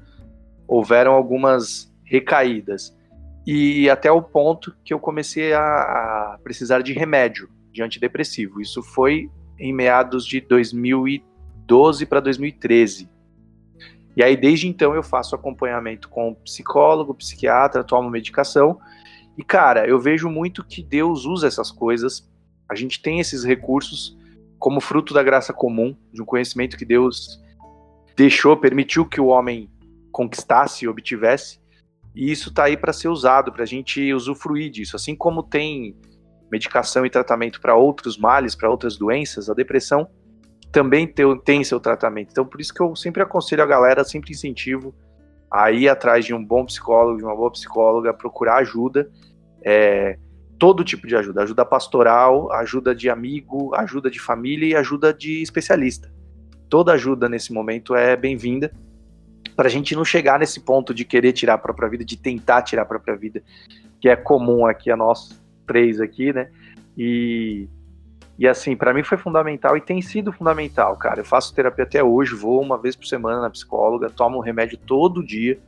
[0.67, 2.99] houveram algumas recaídas.
[3.47, 8.61] E até o ponto que eu comecei a, a precisar de remédio, de antidepressivo.
[8.61, 13.09] Isso foi em meados de 2012 para 2013.
[14.19, 18.81] E aí, desde então, eu faço acompanhamento com psicólogo, psiquiatra, tomo medicação
[19.39, 22.29] e, cara, eu vejo muito que Deus usa essas coisas.
[22.69, 24.19] A gente tem esses recursos
[24.59, 27.41] como fruto da graça comum, de um conhecimento que Deus
[28.17, 29.71] deixou, permitiu que o homem
[30.11, 31.61] conquistasse e obtivesse.
[32.13, 34.97] E isso está aí para ser usado, para a gente usufruir disso.
[34.97, 35.97] Assim como tem
[36.51, 40.11] medicação e tratamento para outros males, para outras doenças, a depressão
[40.71, 42.31] também tem, tem seu tratamento.
[42.31, 44.95] Então, por isso que eu sempre aconselho a galera, sempre incentivo
[45.51, 49.11] a ir atrás de um bom psicólogo, de uma boa psicóloga, procurar ajuda
[49.65, 50.19] é,
[50.59, 55.41] todo tipo de ajuda, ajuda pastoral, ajuda de amigo, ajuda de família e ajuda de
[55.41, 56.13] especialista.
[56.69, 58.73] Toda ajuda nesse momento é bem-vinda
[59.57, 62.63] para a gente não chegar nesse ponto de querer tirar a própria vida, de tentar
[62.63, 63.43] tirar a própria vida,
[64.01, 66.51] que é comum aqui a nós três aqui, né?
[66.97, 67.69] E,
[68.39, 71.21] e assim, para mim foi fundamental e tem sido fundamental, cara.
[71.21, 75.25] Eu faço terapia até hoje, vou uma vez por semana na psicóloga, tomo remédio todo
[75.25, 75.59] dia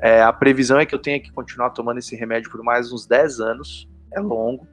[0.00, 3.06] é, a previsão é que eu tenha que continuar tomando esse remédio por mais uns
[3.06, 3.88] 10 anos.
[4.12, 4.66] É longo.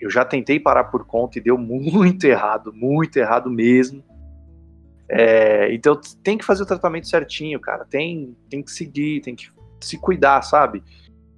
[0.00, 4.02] Eu já tentei parar por conta e deu muito errado, muito errado mesmo.
[5.08, 7.84] É, então tem que fazer o tratamento certinho, cara.
[7.84, 9.50] Tem, tem que seguir, tem que
[9.80, 10.82] se cuidar, sabe?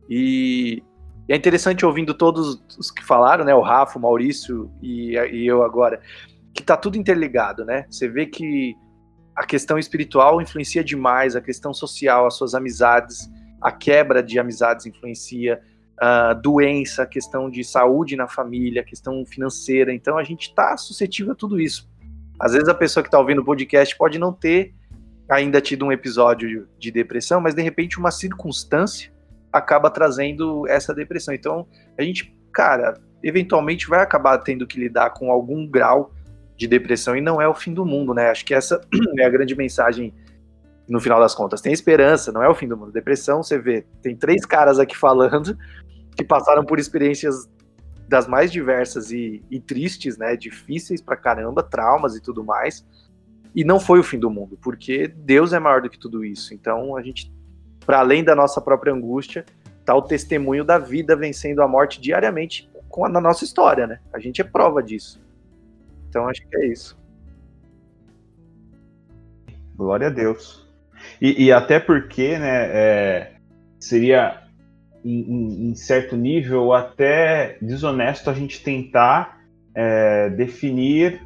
[0.08, 0.82] E,
[1.28, 3.54] E é interessante ouvindo todos os que falaram, né?
[3.54, 6.00] O Rafa, o Maurício e, e eu agora,
[6.52, 7.86] que tá tudo interligado, né?
[7.88, 8.74] Você vê que
[9.34, 14.86] a questão espiritual influencia demais, a questão social, as suas amizades, a quebra de amizades
[14.86, 15.60] influencia,
[15.98, 19.94] a doença, a questão de saúde na família, a questão financeira.
[19.94, 21.88] Então a gente está suscetível a tudo isso.
[22.40, 24.74] Às vezes a pessoa que está ouvindo o podcast pode não ter
[25.28, 29.11] ainda tido um episódio de depressão, mas de repente uma circunstância
[29.52, 31.34] acaba trazendo essa depressão.
[31.34, 31.66] Então
[31.98, 36.12] a gente, cara, eventualmente vai acabar tendo que lidar com algum grau
[36.56, 38.30] de depressão e não é o fim do mundo, né?
[38.30, 38.80] Acho que essa
[39.18, 40.12] é a grande mensagem
[40.88, 41.60] no final das contas.
[41.60, 42.92] Tem esperança, não é o fim do mundo.
[42.92, 45.56] Depressão, você vê, tem três caras aqui falando
[46.16, 47.48] que passaram por experiências
[48.08, 50.36] das mais diversas e, e tristes, né?
[50.36, 52.84] Difíceis pra caramba, traumas e tudo mais.
[53.54, 56.54] E não foi o fim do mundo, porque Deus é maior do que tudo isso.
[56.54, 57.32] Então a gente,
[57.84, 59.44] para além da nossa própria angústia,
[59.84, 63.98] tá o testemunho da vida vencendo a morte diariamente com a, na nossa história, né?
[64.12, 65.20] A gente é prova disso.
[66.08, 66.96] Então acho que é isso.
[69.74, 70.62] Glória a Deus.
[71.20, 73.32] E, e até porque, né, é,
[73.80, 74.42] seria
[75.04, 79.40] em, em, certo nível até desonesto a gente tentar
[79.74, 81.20] é, definir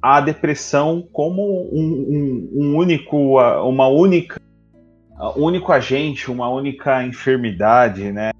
[0.00, 3.38] a depressão como um, um, um, único,
[3.68, 4.40] uma única,
[5.36, 8.30] único agente, uma única enfermidade, né?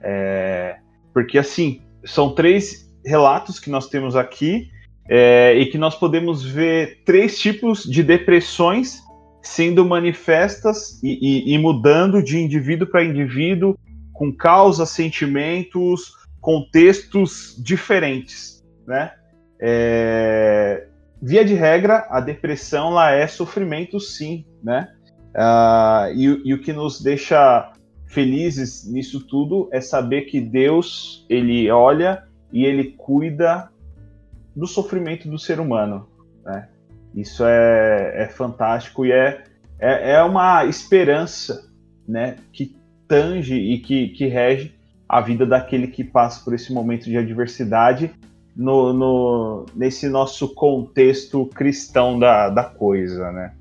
[0.00, 0.76] É,
[1.12, 4.70] porque assim são três relatos que nós temos aqui
[5.08, 9.02] é, e que nós podemos ver três tipos de depressões
[9.42, 11.18] sendo manifestas e,
[11.50, 13.76] e, e mudando de indivíduo para indivíduo,
[14.12, 19.12] com causas, sentimentos, contextos diferentes, né?
[19.60, 20.86] É,
[21.20, 24.88] via de regra, a depressão lá é sofrimento, sim, né?
[25.38, 27.72] Uh, e, e, o que nos deixa
[28.06, 33.70] felizes nisso tudo é saber que Deus ele olha e ele cuida
[34.56, 36.08] do sofrimento do ser humano,
[36.44, 36.68] né?
[37.14, 39.44] Isso é, é fantástico e é,
[39.78, 41.70] é, é uma esperança,
[42.06, 42.38] né?
[42.52, 42.74] Que
[43.06, 44.74] tange e que, que rege
[45.08, 48.10] a vida daquele que passa por esse momento de adversidade
[48.56, 53.54] no, no, nesse nosso contexto cristão da, da coisa, né?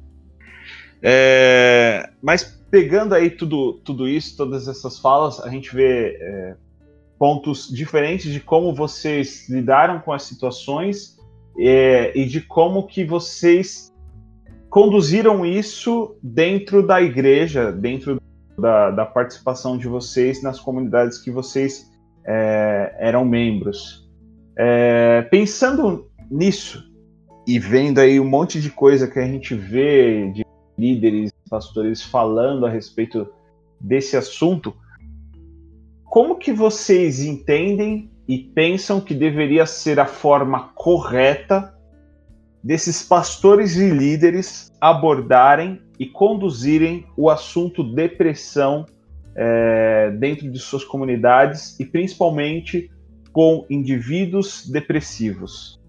[1.01, 6.55] É, mas pegando aí tudo, tudo isso, todas essas falas, a gente vê é,
[7.17, 11.17] pontos diferentes de como vocês lidaram com as situações
[11.59, 13.93] é, e de como que vocês
[14.69, 18.21] conduziram isso dentro da igreja, dentro
[18.57, 21.89] da, da participação de vocês nas comunidades que vocês
[22.25, 24.07] é, eram membros.
[24.57, 26.83] É, pensando nisso
[27.47, 30.46] e vendo aí um monte de coisa que a gente vê de
[30.78, 33.28] líderes, pastores falando a respeito
[33.80, 34.75] desse assunto,
[36.05, 41.73] como que vocês entendem e pensam que deveria ser a forma correta
[42.63, 48.86] desses pastores e líderes abordarem e conduzirem o assunto depressão
[49.36, 52.91] é, dentro de suas comunidades e principalmente
[53.32, 55.80] com indivíduos depressivos?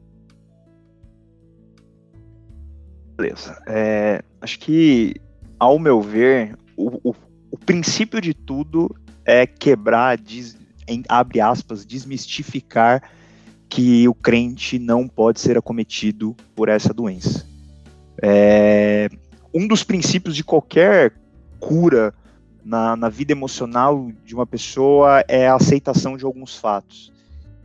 [3.18, 3.60] Beleza.
[3.66, 5.16] É, acho que,
[5.58, 7.14] ao meu ver, o, o,
[7.50, 8.94] o princípio de tudo
[9.24, 10.56] é quebrar, des,
[10.86, 13.02] em, abre aspas, desmistificar
[13.68, 17.44] que o crente não pode ser acometido por essa doença.
[18.22, 19.08] É,
[19.52, 21.12] um dos princípios de qualquer
[21.58, 22.14] cura
[22.64, 27.12] na, na, vida emocional de uma pessoa é a aceitação de alguns fatos.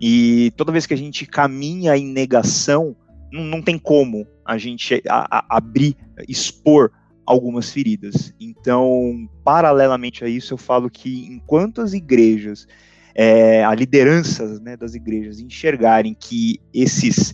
[0.01, 2.95] E toda vez que a gente caminha em negação,
[3.33, 5.97] não, não tem como a gente a, a abrir,
[6.29, 6.91] expor
[7.25, 8.31] algumas feridas.
[8.39, 12.67] Então, paralelamente a isso, eu falo que enquanto as igrejas,
[13.15, 17.33] é, a liderança né, das igrejas enxergarem que esses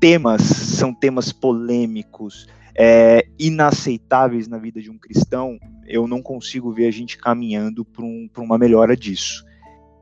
[0.00, 6.86] temas são temas polêmicos, é, inaceitáveis na vida de um cristão, eu não consigo ver
[6.86, 9.44] a gente caminhando para um, uma melhora disso.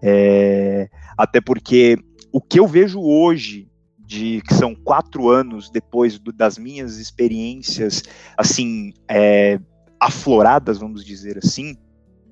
[0.02, 1.98] É, até porque
[2.30, 3.66] o que eu vejo hoje
[4.06, 8.04] de que são quatro anos depois do, das minhas experiências,
[8.36, 9.58] assim, é,
[9.98, 11.76] afloradas, vamos dizer assim,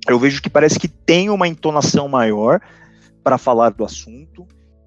[0.08, 2.60] eu vejo que parece que tem uma entonação maior
[3.22, 4.46] para falar do assunto.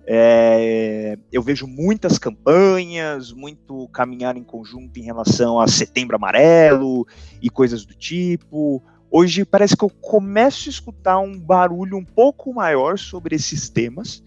[0.10, 7.06] É, eu vejo muitas campanhas, muito caminhar em conjunto em relação a Setembro Amarelo
[7.42, 8.82] e coisas do tipo.
[9.12, 14.24] Hoje parece que eu começo a escutar um barulho um pouco maior sobre esses temas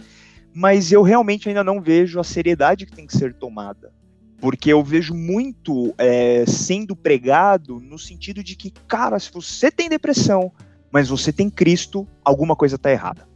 [0.55, 3.93] mas eu realmente ainda não vejo a seriedade que tem que ser tomada.
[4.41, 9.89] Porque eu vejo muito é, sendo pregado no sentido de que, cara, se você tem
[9.89, 10.51] depressão,
[10.91, 13.29] mas você tem Cristo, alguma coisa está errada.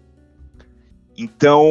[1.16, 1.68] Então,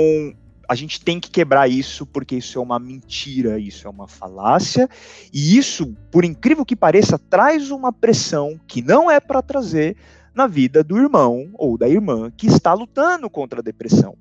[0.70, 4.88] a gente tem que quebrar isso porque isso é uma mentira, isso é uma falácia,
[5.34, 9.98] e isso, por incrível que pareça, traz uma pressão que não é para trazer
[10.34, 14.16] na vida do irmão ou da irmã que está lutando contra a depressão.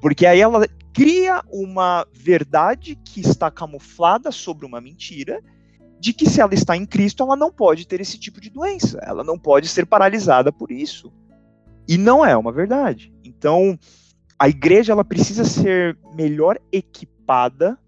[0.00, 5.42] Porque aí ela cria uma verdade que está camuflada sobre uma mentira,
[5.98, 8.98] de que se ela está em Cristo, ela não pode ter esse tipo de doença,
[9.02, 11.12] ela não pode ser paralisada por isso.
[11.88, 13.12] E não é uma verdade.
[13.24, 13.78] Então,
[14.38, 17.78] a igreja ela precisa ser melhor equipada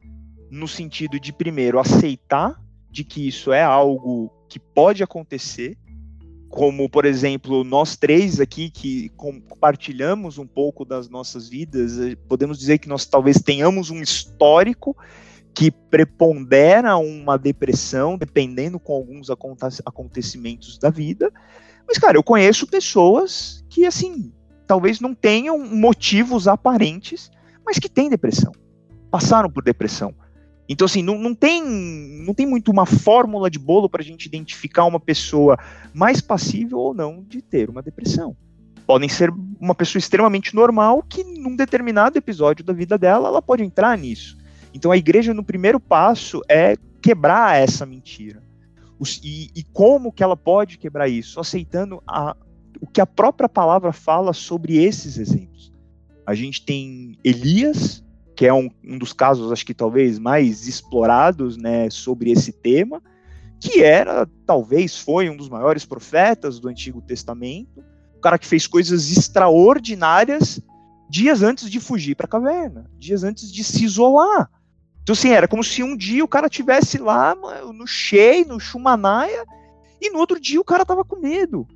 [0.50, 5.76] no sentido de primeiro aceitar de que isso é algo que pode acontecer,
[6.57, 12.59] como por exemplo nós três aqui que compartilhamos um pouco das nossas vidas, eh, podemos
[12.59, 14.96] dizer que nós talvez tenhamos um histórico
[15.54, 19.28] que prepondera uma depressão, dependendo com alguns
[19.84, 21.30] acontecimentos da vida.
[21.86, 24.32] Mas cara, eu conheço pessoas que assim
[24.66, 27.30] talvez não tenham motivos aparentes,
[27.66, 28.52] mas que têm depressão,
[29.11, 30.14] passaram por depressão.
[30.68, 34.26] Então, assim, não, não, tem, não tem muito uma fórmula de bolo para a gente
[34.26, 35.58] identificar uma pessoa
[35.94, 38.36] mais passível ou não de ter uma depressão.
[38.86, 43.62] Podem ser uma pessoa extremamente normal que, num determinado episódio da vida dela, ela pode
[43.62, 44.36] entrar nisso.
[44.74, 48.42] Então, a igreja, no primeiro passo, é quebrar essa mentira.
[49.22, 51.38] E, e como que ela pode quebrar isso?
[51.38, 52.36] Aceitando a,
[52.80, 55.72] o que a própria palavra fala sobre esses exemplos.
[56.26, 58.02] A gente tem Elias,
[58.37, 63.03] que é um, um dos casos, acho que talvez mais explorados, né, sobre esse tema,
[63.59, 67.82] que era, talvez foi um dos maiores profetas do Antigo Testamento,
[68.14, 70.61] o cara que fez coisas extraordinárias
[71.09, 74.51] dias antes de fugir para a caverna, dias antes de se isolar.
[75.03, 77.34] Então, assim, era como se um dia o cara tivesse lá
[77.72, 79.45] no cheio, no Shumanaia,
[80.01, 81.66] e no outro dia o cara tava com medo.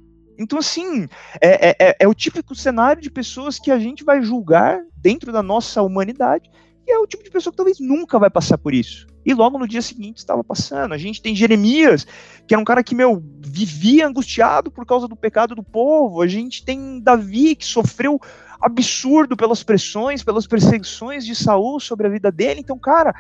[0.40, 1.06] Então, assim,
[1.38, 5.30] é, é, é, é, o típico cenário de pessoas que a gente vai julgar dentro
[5.30, 6.50] da nossa humanidade,
[6.86, 9.06] e é o tipo de pessoa que talvez nunca vai passar por isso.
[9.24, 10.94] E logo no dia seguinte estava passando.
[10.94, 12.06] A gente tem Jeremias,
[12.46, 16.22] que era um cara que, meu, vivia angustiado por causa do pecado do povo.
[16.22, 18.18] A gente tem Davi, que sofreu
[18.58, 22.60] absurdo pelas pressões, pelas perseguições de Saul sobre a vida dele.
[22.60, 23.14] Então, cara,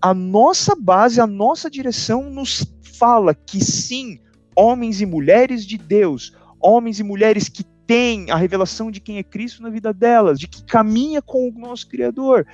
[0.00, 4.20] a nossa base, a nossa direção nos fala que sim,
[4.54, 6.32] homens e mulheres de Deus
[6.62, 10.46] homens e mulheres que têm a revelação de quem é Cristo na vida delas, de
[10.46, 12.46] que caminha com o nosso Criador,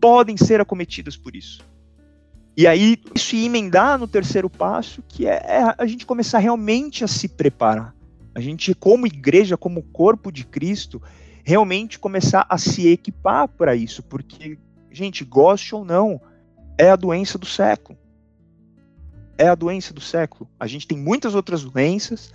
[0.00, 1.64] podem ser acometidas por isso.
[2.56, 7.08] E aí, isso emendar no terceiro passo, que é, é a gente começar realmente a
[7.08, 7.94] se preparar.
[8.34, 11.02] A gente, como igreja, como corpo de Cristo,
[11.44, 14.58] realmente começar a se equipar para isso, porque,
[14.90, 16.20] gente, goste ou não,
[16.78, 17.98] é a doença do século.
[19.38, 20.48] É a doença do século.
[20.58, 22.32] A gente tem muitas outras doenças,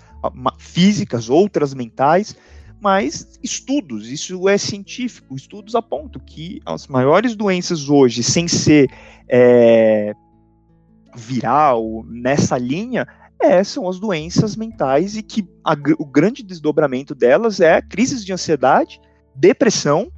[0.58, 2.36] físicas, outras mentais,
[2.80, 8.90] mas estudos, isso é científico, estudos apontam que as maiores doenças hoje, sem ser
[9.30, 10.14] é,
[11.16, 13.08] viral, nessa linha,
[13.40, 18.34] é, são as doenças mentais e que a, o grande desdobramento delas é crises de
[18.34, 19.00] ansiedade,
[19.36, 20.12] depressão,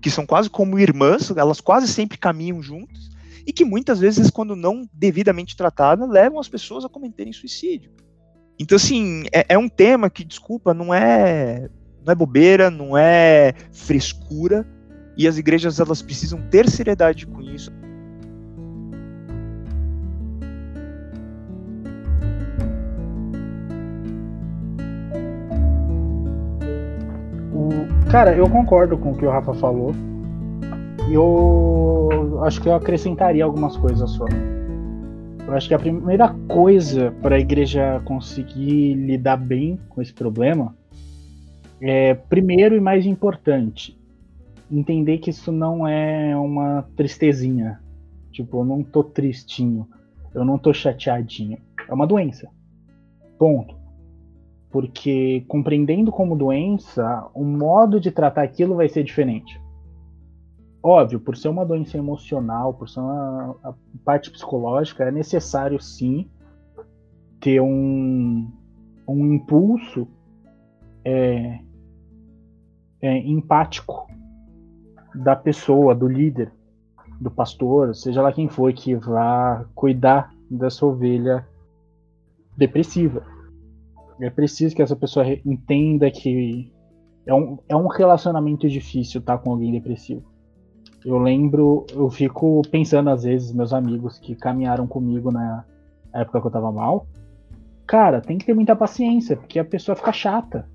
[0.00, 3.08] que são quase como irmãs, elas quase sempre caminham juntas,
[3.46, 7.90] e que muitas vezes, quando não devidamente tratadas, levam as pessoas a cometerem suicídio.
[8.58, 11.68] Então, assim, é, é, um tema que, desculpa, não é,
[12.04, 14.66] não é bobeira, não é frescura,
[15.16, 17.70] e as igrejas elas precisam ter seriedade com isso.
[27.52, 29.94] O, cara, eu concordo com o que o Rafa falou.
[31.10, 34.26] Eu acho que eu acrescentaria algumas coisas só.
[35.48, 40.76] Eu acho que a primeira coisa para a igreja conseguir lidar bem com esse problema
[41.80, 43.98] é, primeiro e mais importante,
[44.70, 47.80] entender que isso não é uma tristezinha.
[48.30, 49.88] Tipo, eu não tô tristinho,
[50.34, 51.56] eu não tô chateadinho.
[51.88, 52.50] É uma doença.
[53.38, 53.74] Ponto.
[54.70, 59.58] Porque compreendendo como doença, o modo de tratar aquilo vai ser diferente
[60.82, 63.56] óbvio, por ser uma doença emocional, por ser uma
[64.04, 66.28] parte psicológica, é necessário sim
[67.40, 68.50] ter um,
[69.06, 70.08] um impulso
[71.04, 71.60] é,
[73.00, 74.08] é, empático
[75.14, 76.52] da pessoa, do líder,
[77.20, 81.46] do pastor, seja lá quem for que vá cuidar dessa ovelha
[82.56, 83.24] depressiva.
[84.20, 86.72] É preciso que essa pessoa entenda que
[87.24, 90.24] é um, é um relacionamento difícil estar com alguém depressivo.
[91.04, 95.64] Eu lembro, eu fico pensando às vezes, meus amigos que caminharam comigo na
[96.12, 97.06] época que eu tava mal.
[97.86, 100.68] Cara, tem que ter muita paciência, porque a pessoa fica chata.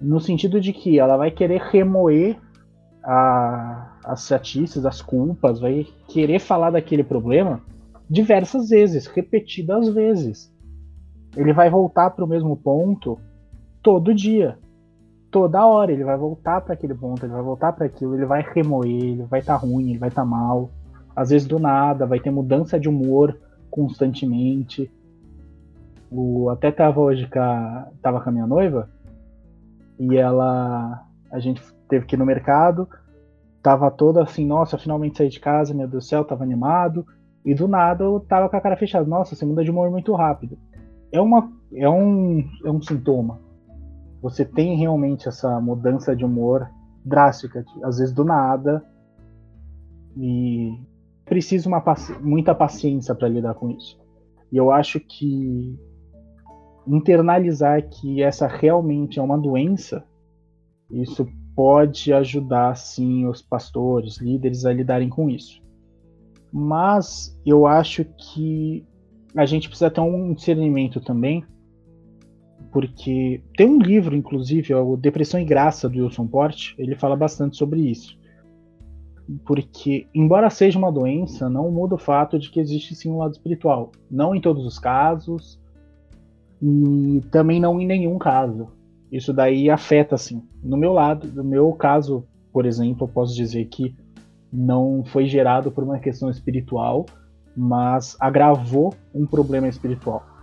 [0.00, 2.38] No sentido de que ela vai querer remoer
[3.04, 7.60] a, as chatices, as culpas, vai querer falar daquele problema
[8.08, 10.52] diversas vezes, repetidas vezes.
[11.36, 13.18] Ele vai voltar para o mesmo ponto
[13.82, 14.58] todo dia,
[15.34, 15.90] toda hora.
[15.90, 19.22] Ele vai voltar para aquele ponto, ele vai voltar para aquilo, ele vai remoer, ele
[19.24, 20.70] vai estar tá ruim, ele vai estar tá mal.
[21.16, 23.36] Às vezes do nada, vai ter mudança de humor
[23.68, 24.88] constantemente.
[26.08, 28.88] O, até tava hoje com a, tava com a minha noiva
[29.98, 31.04] e ela.
[31.32, 32.88] A gente teve que ir no mercado,
[33.60, 37.04] tava toda assim, nossa, finalmente saí de casa, meu Deus do céu, tava animado.
[37.44, 40.14] E do nada eu tava com a cara fechada, nossa, você muda de humor muito
[40.14, 40.56] rápido.
[41.10, 43.43] É, uma, é, um, é um sintoma.
[44.24, 46.66] Você tem realmente essa mudança de humor
[47.04, 48.82] drástica, às vezes do nada.
[50.16, 50.80] E
[51.26, 51.84] precisa uma,
[52.22, 54.00] muita paciência para lidar com isso.
[54.50, 55.78] E eu acho que
[56.86, 60.02] internalizar que essa realmente é uma doença,
[60.90, 65.62] isso pode ajudar sim os pastores, líderes a lidarem com isso.
[66.50, 68.86] Mas eu acho que
[69.36, 71.44] a gente precisa ter um discernimento também,
[72.74, 77.14] porque tem um livro, inclusive, é o Depressão e Graça do Wilson Porte, ele fala
[77.14, 78.18] bastante sobre isso.
[79.46, 83.30] Porque, embora seja uma doença, não muda o fato de que existe sim um lado
[83.30, 83.92] espiritual.
[84.10, 85.56] Não em todos os casos,
[86.60, 88.66] e também não em nenhum caso.
[89.10, 90.42] Isso daí afeta, assim.
[90.60, 93.94] No meu lado, no meu caso, por exemplo, eu posso dizer que
[94.52, 97.06] não foi gerado por uma questão espiritual,
[97.56, 100.33] mas agravou um problema espiritual.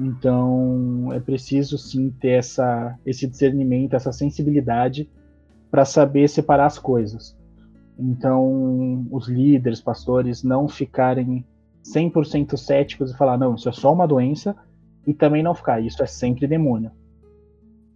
[0.00, 5.10] Então é preciso sim ter essa, esse discernimento, essa sensibilidade
[5.70, 7.36] para saber separar as coisas.
[7.98, 11.44] Então os líderes, pastores, não ficarem
[11.84, 14.56] 100% céticos e falar, não, isso é só uma doença,
[15.06, 16.90] e também não ficar, isso é sempre demônio.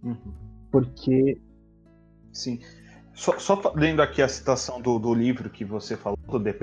[0.03, 0.33] Uhum.
[0.71, 1.41] Porque.
[2.31, 2.59] Sim.
[3.13, 6.55] Só, só, lendo aqui a citação do, do livro que você falou, do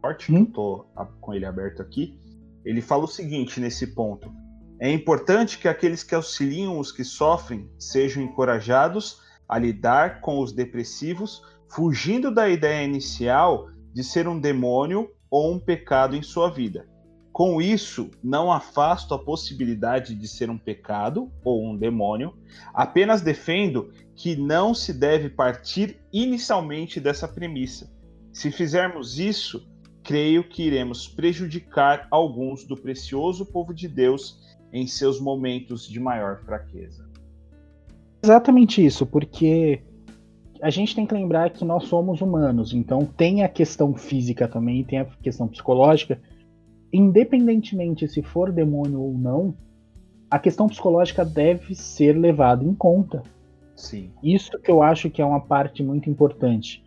[0.00, 0.44] Forte, hum?
[0.44, 0.86] que eu tô
[1.20, 2.18] com ele aberto aqui,
[2.64, 4.32] ele fala o seguinte nesse ponto.
[4.80, 10.52] É importante que aqueles que auxiliam os que sofrem sejam encorajados a lidar com os
[10.52, 16.88] depressivos, fugindo da ideia inicial de ser um demônio ou um pecado em sua vida.
[17.32, 22.36] Com isso, não afasto a possibilidade de ser um pecado ou um demônio,
[22.74, 27.90] apenas defendo que não se deve partir inicialmente dessa premissa.
[28.32, 29.66] Se fizermos isso,
[30.12, 34.38] creio que iremos prejudicar alguns do precioso povo de Deus
[34.70, 37.08] em seus momentos de maior fraqueza.
[38.22, 39.80] Exatamente isso, porque
[40.60, 44.84] a gente tem que lembrar que nós somos humanos, então tem a questão física também,
[44.84, 46.20] tem a questão psicológica.
[46.92, 49.54] Independentemente se for demônio ou não,
[50.30, 53.22] a questão psicológica deve ser levada em conta.
[53.74, 54.10] Sim.
[54.22, 56.84] Isso que eu acho que é uma parte muito importante.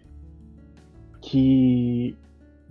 [1.19, 2.15] Que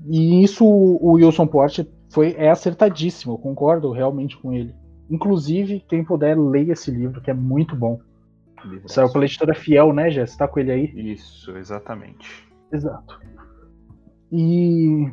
[0.06, 4.74] e isso o Wilson Porte foi é acertadíssimo, eu concordo realmente com ele.
[5.10, 8.00] Inclusive, quem puder, leia esse livro, que é muito bom.
[8.64, 10.30] Livro Saiu pela editora Fiel, né, Jess?
[10.30, 11.12] Você tá com ele aí?
[11.12, 12.48] Isso, exatamente.
[12.72, 13.20] Exato.
[14.32, 15.12] E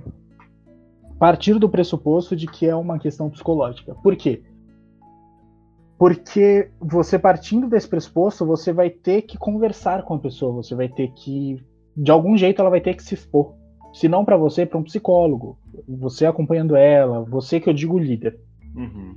[1.21, 3.93] partir do pressuposto de que é uma questão psicológica.
[3.93, 4.41] Por quê?
[5.95, 10.89] Porque você partindo desse pressuposto, você vai ter que conversar com a pessoa, você vai
[10.89, 11.63] ter que,
[11.95, 13.53] de algum jeito, ela vai ter que se expor.
[13.93, 15.57] Se não para você, para um psicólogo.
[15.87, 18.39] Você acompanhando ela, você que eu digo líder.
[18.75, 19.15] Uhum.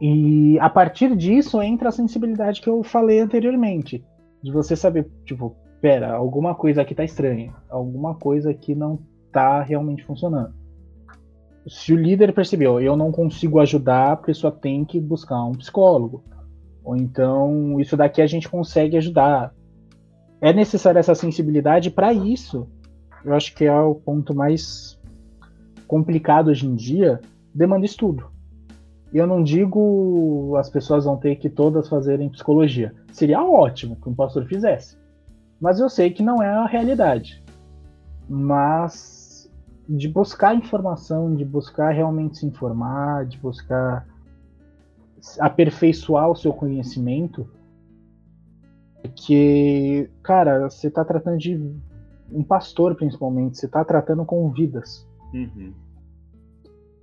[0.00, 4.04] E a partir disso entra a sensibilidade que eu falei anteriormente.
[4.42, 7.54] De você saber, tipo, pera, alguma coisa aqui tá estranha.
[7.70, 8.98] Alguma coisa aqui não
[9.30, 10.52] tá realmente funcionando.
[11.68, 16.24] Se o líder percebeu, eu não consigo ajudar, a pessoa tem que buscar um psicólogo.
[16.82, 19.54] Ou então, isso daqui a gente consegue ajudar.
[20.40, 22.68] É necessária essa sensibilidade para isso
[23.24, 24.98] eu acho que é o ponto mais
[25.86, 27.20] complicado hoje em dia,
[27.54, 28.30] demanda estudo.
[29.12, 32.94] E eu não digo as pessoas vão ter que todas fazerem psicologia.
[33.12, 34.96] Seria ótimo que um pastor fizesse.
[35.60, 37.44] Mas eu sei que não é a realidade.
[38.28, 39.50] Mas
[39.88, 44.06] de buscar informação, de buscar realmente se informar, de buscar
[45.38, 47.48] aperfeiçoar o seu conhecimento,
[49.14, 51.76] que, cara, você está tratando de
[52.32, 55.06] um pastor principalmente, você está tratando com vidas.
[55.32, 55.72] Uhum.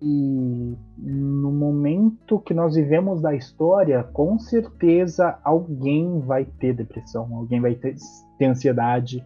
[0.02, 7.60] E no momento que nós vivemos da história, com certeza alguém vai ter depressão, alguém
[7.60, 7.96] vai ter,
[8.38, 9.26] ter ansiedade,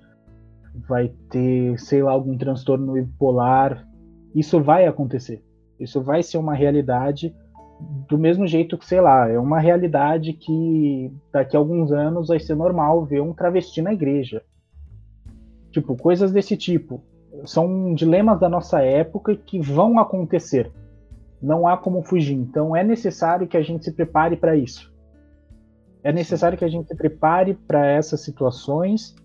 [0.88, 3.88] vai ter, sei lá, algum transtorno bipolar.
[4.34, 5.44] Isso vai acontecer.
[5.80, 7.36] Isso vai ser uma realidade
[8.08, 12.40] do mesmo jeito que, sei lá, é uma realidade que daqui a alguns anos vai
[12.40, 14.42] ser normal ver um travesti na igreja.
[15.74, 17.04] Tipo, coisas desse tipo.
[17.46, 20.72] São dilemas da nossa época que vão acontecer.
[21.42, 22.36] Não há como fugir.
[22.36, 24.94] Então é necessário que a gente se prepare para isso.
[26.04, 29.16] É necessário que a gente se prepare para essas situações.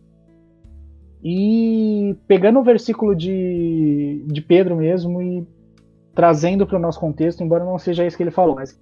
[1.22, 5.46] E pegando o versículo de, de Pedro mesmo e
[6.14, 8.80] trazendo para o nosso contexto, embora não seja isso que ele falou, mas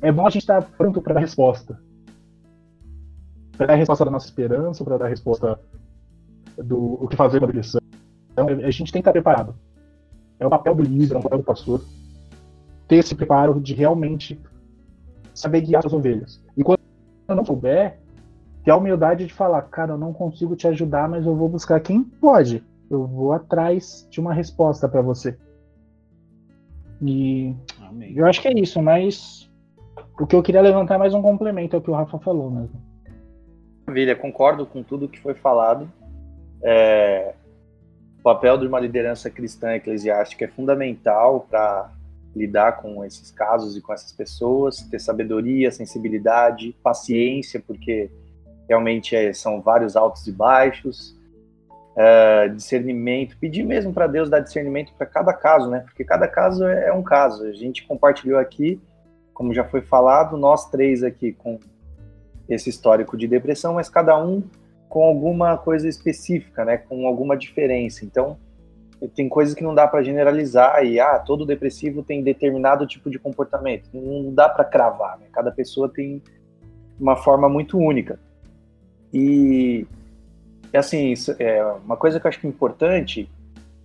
[0.00, 1.78] é bom a gente estar pronto para dar resposta.
[3.56, 5.58] Para dar a resposta da nossa esperança, para dar a resposta
[6.58, 7.80] do o que fazer com a lição.
[8.32, 9.54] Então, a gente tem que estar preparado.
[10.38, 11.80] É o papel do líder, é o papel do pastor,
[12.88, 14.40] ter esse preparo de realmente
[15.32, 16.42] saber guiar as ovelhas.
[16.56, 16.78] E quando
[17.28, 17.98] não souber,
[18.64, 21.80] ter a humildade de falar, cara, eu não consigo te ajudar, mas eu vou buscar
[21.80, 22.62] quem pode.
[22.90, 25.36] Eu vou atrás de uma resposta para você.
[27.02, 28.12] E Amém.
[28.16, 29.50] eu acho que é isso, mas
[30.18, 32.80] o que eu queria levantar é mais um complemento ao que o Rafa falou mesmo.
[33.86, 35.90] Maravilha, concordo com tudo que foi falado.
[36.64, 37.34] É,
[38.18, 41.90] o papel de uma liderança cristã eclesiástica é fundamental para
[42.34, 48.10] lidar com esses casos e com essas pessoas, ter sabedoria, sensibilidade, paciência, porque
[48.68, 51.16] realmente é, são vários altos e baixos,
[51.94, 55.80] uh, discernimento, pedir mesmo para Deus dar discernimento para cada caso, né?
[55.80, 57.44] Porque cada caso é, é um caso.
[57.44, 58.80] A gente compartilhou aqui,
[59.32, 61.60] como já foi falado, nós três aqui com
[62.48, 64.42] esse histórico de depressão, mas cada um
[64.94, 66.76] com alguma coisa específica, né?
[66.76, 68.04] Com alguma diferença.
[68.04, 68.38] Então,
[69.16, 73.18] tem coisas que não dá para generalizar e ah, todo depressivo tem determinado tipo de
[73.18, 73.88] comportamento.
[73.92, 75.26] Não dá para cravar, né?
[75.32, 76.22] Cada pessoa tem
[76.96, 78.20] uma forma muito única.
[79.12, 79.84] E
[80.72, 83.28] assim, é, uma coisa que eu acho é importante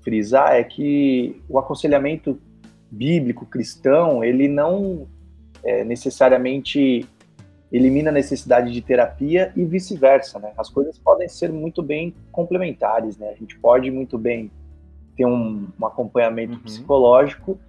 [0.04, 2.40] frisar é que o aconselhamento
[2.92, 5.08] bíblico cristão, ele não
[5.64, 7.04] é, necessariamente
[7.72, 10.52] elimina a necessidade de terapia e vice-versa, né?
[10.58, 13.30] As coisas podem ser muito bem complementares, né?
[13.30, 14.52] A gente pode muito bem
[15.16, 16.64] ter um, um acompanhamento uhum.
[16.64, 17.60] psicológico,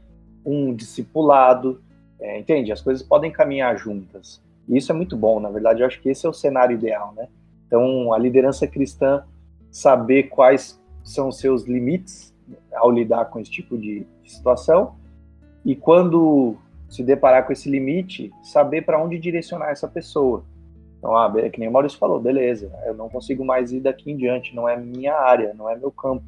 [0.45, 1.83] um discipulado,
[2.19, 2.73] é, entende?
[2.73, 4.41] As coisas podem caminhar juntas.
[4.69, 7.13] E isso é muito bom, na verdade, eu acho que esse é o cenário ideal,
[7.15, 7.29] né?
[7.67, 9.25] Então, a liderança cristã
[9.71, 12.35] saber quais são os seus limites
[12.73, 14.95] ao lidar com esse tipo de situação
[15.65, 16.57] e quando
[16.91, 20.45] se deparar com esse limite, saber para onde direcionar essa pessoa.
[20.99, 24.11] Então, ah, é que nem o Maurício falou, beleza, eu não consigo mais ir daqui
[24.11, 26.25] em diante, não é minha área, não é meu campo,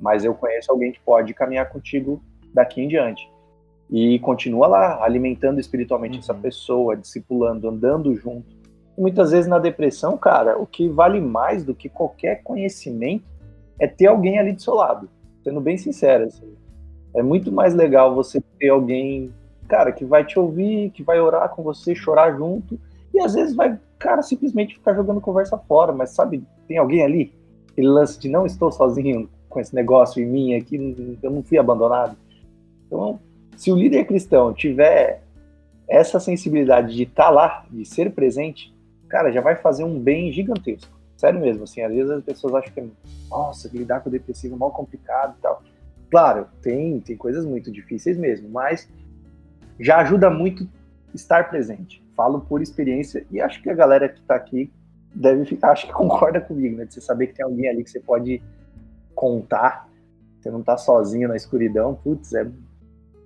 [0.00, 2.20] mas eu conheço alguém que pode caminhar contigo
[2.52, 3.30] daqui em diante.
[3.88, 6.20] E continua lá, alimentando espiritualmente uhum.
[6.20, 8.60] essa pessoa, discipulando, andando junto,
[8.96, 13.24] muitas vezes na depressão, cara, o que vale mais do que qualquer conhecimento
[13.78, 15.08] é ter alguém ali do seu lado.
[15.42, 16.54] Sendo bem sincero, assim.
[17.14, 19.32] É muito mais legal você ter alguém,
[19.70, 22.78] cara, que vai te ouvir, que vai orar com você, chorar junto,
[23.14, 27.32] e às vezes vai, cara, simplesmente ficar jogando conversa fora, mas sabe, tem alguém ali,
[27.70, 31.56] aquele lance de não estou sozinho com esse negócio em mim aqui, eu não fui
[31.56, 32.16] abandonado.
[32.86, 33.20] Então,
[33.56, 35.22] se o líder cristão tiver
[35.88, 38.74] essa sensibilidade de estar tá lá, de ser presente,
[39.08, 40.90] cara, já vai fazer um bem gigantesco.
[41.16, 42.90] Sério mesmo, assim, às vezes as pessoas acham que,
[43.28, 45.62] nossa, lidar com o depressivo é mal complicado e tal.
[46.10, 48.88] Claro, tem, tem coisas muito difíceis mesmo, mas
[49.80, 50.68] já ajuda muito
[51.14, 52.04] estar presente.
[52.14, 54.70] Falo por experiência e acho que a galera que está aqui
[55.14, 56.84] deve ficar, acho que concorda comigo, né?
[56.84, 58.42] De você saber que tem alguém ali que você pode
[59.14, 59.88] contar,
[60.38, 62.48] você não tá sozinho na escuridão, putz, é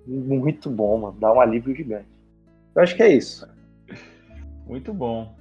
[0.07, 2.07] muito bom, mano, dá um alívio gigante.
[2.73, 3.47] Eu acho que é isso.
[4.67, 5.35] Muito bom.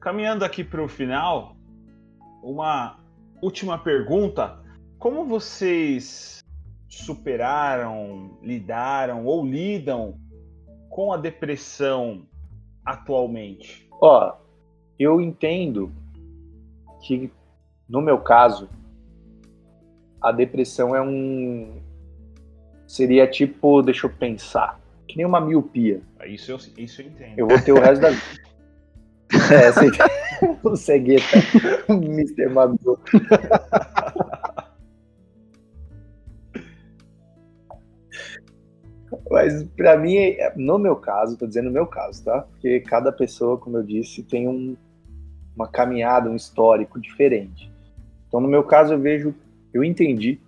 [0.00, 1.56] Caminhando aqui para o final,
[2.42, 2.98] uma
[3.40, 4.58] última pergunta:
[4.98, 6.40] como vocês
[6.88, 10.18] superaram, lidaram ou lidam
[10.98, 12.22] com a depressão
[12.84, 13.88] atualmente?
[14.00, 14.34] Ó,
[14.98, 15.92] eu entendo
[17.00, 17.30] que
[17.88, 18.68] no meu caso
[20.20, 21.80] a depressão é um
[22.84, 26.02] seria tipo, deixa eu pensar, que nem uma miopia.
[26.26, 27.38] Isso eu, isso eu entendo.
[27.38, 28.48] Eu vou ter o resto da vida.
[29.52, 29.90] É, sei.
[30.64, 31.24] o cegueta,
[31.86, 32.48] o Mr.
[32.48, 32.98] Magoo.
[39.30, 40.16] Mas para mim,
[40.56, 42.42] no meu caso, tô dizendo no meu caso, tá?
[42.42, 44.76] Porque cada pessoa, como eu disse, tem um,
[45.54, 47.70] uma caminhada, um histórico diferente.
[48.26, 49.34] Então, no meu caso, eu vejo,
[49.72, 50.38] eu entendi,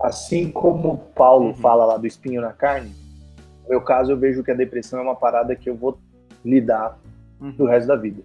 [0.00, 1.54] assim como Paulo uhum.
[1.54, 2.90] fala lá do espinho na carne,
[3.64, 5.98] no meu caso, eu vejo que a depressão é uma parada que eu vou
[6.44, 6.98] lidar
[7.40, 7.52] uhum.
[7.52, 8.22] do resto da vida.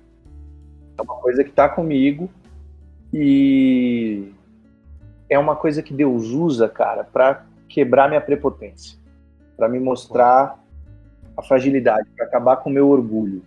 [0.97, 2.29] É uma coisa que está comigo
[3.13, 4.31] e
[5.29, 8.97] é uma coisa que Deus usa, cara, para quebrar minha prepotência,
[9.55, 10.63] para me mostrar
[11.37, 13.43] a fragilidade, para acabar com o meu orgulho.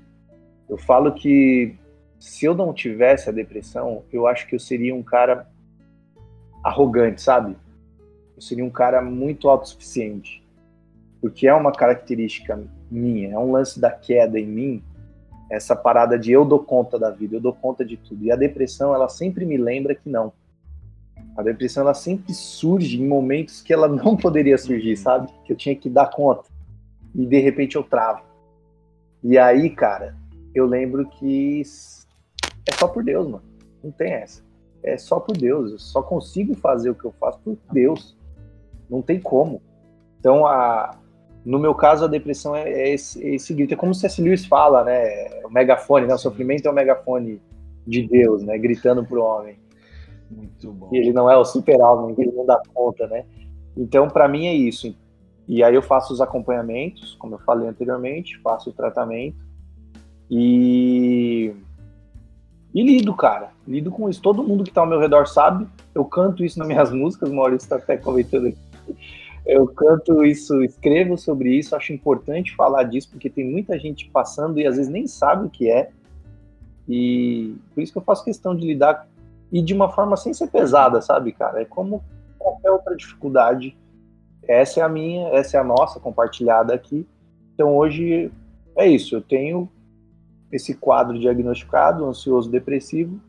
[0.68, 1.76] Eu falo que
[2.18, 5.48] se eu não tivesse a depressão, eu acho que eu seria um cara
[6.62, 7.56] arrogante, sabe?
[8.36, 10.44] Eu seria um cara muito autossuficiente.
[11.20, 12.60] Porque é uma característica
[12.90, 14.82] minha, é um lance da queda em mim,
[15.50, 18.24] essa parada de eu dou conta da vida, eu dou conta de tudo.
[18.24, 20.32] E a depressão, ela sempre me lembra que não.
[21.38, 25.28] A depressão, ela sempre surge em momentos que ela não poderia surgir, sabe?
[25.44, 26.48] Que eu tinha que dar conta.
[27.14, 28.22] E de repente eu travo.
[29.22, 30.16] E aí, cara,
[30.52, 31.62] eu lembro que
[32.66, 33.44] é só por Deus, mano.
[33.84, 34.42] Não tem essa.
[34.82, 35.70] É só por Deus.
[35.70, 38.16] Eu só consigo fazer o que eu faço por Deus.
[38.90, 39.62] Não tem como.
[40.18, 40.98] Então, a,
[41.44, 43.74] no meu caso, a depressão é, é esse, é esse grito.
[43.74, 44.20] É como o C.S.
[44.20, 45.44] Lewis fala, né?
[45.44, 46.14] O megafone, né?
[46.14, 47.40] O sofrimento é o megafone
[47.86, 48.58] de Deus, né?
[48.58, 49.56] Gritando pro homem.
[50.30, 50.90] Muito bom.
[50.92, 53.24] E ele não é o super-homem, ele não dá conta, né?
[53.76, 54.94] Então, para mim é isso.
[55.46, 59.38] E aí eu faço os acompanhamentos, como eu falei anteriormente, faço o tratamento
[60.30, 61.54] e
[62.74, 63.50] e lido, cara.
[63.66, 64.20] Lido com isso.
[64.20, 65.66] Todo mundo que tá ao meu redor sabe.
[65.94, 68.58] Eu canto isso nas minhas músicas, o Maurício está até comentando aqui.
[69.46, 74.60] Eu canto isso, escrevo sobre isso, acho importante falar disso, porque tem muita gente passando
[74.60, 75.90] e às vezes nem sabe o que é.
[76.86, 79.08] E por isso que eu faço questão de lidar
[79.50, 81.62] e de uma forma sem ser pesada, sabe, cara?
[81.62, 82.02] É como
[82.38, 83.76] qualquer outra dificuldade.
[84.46, 87.06] Essa é a minha, essa é a nossa compartilhada aqui.
[87.54, 88.30] Então hoje
[88.76, 89.68] é isso, eu tenho
[90.50, 93.20] esse quadro diagnosticado, ansioso depressivo,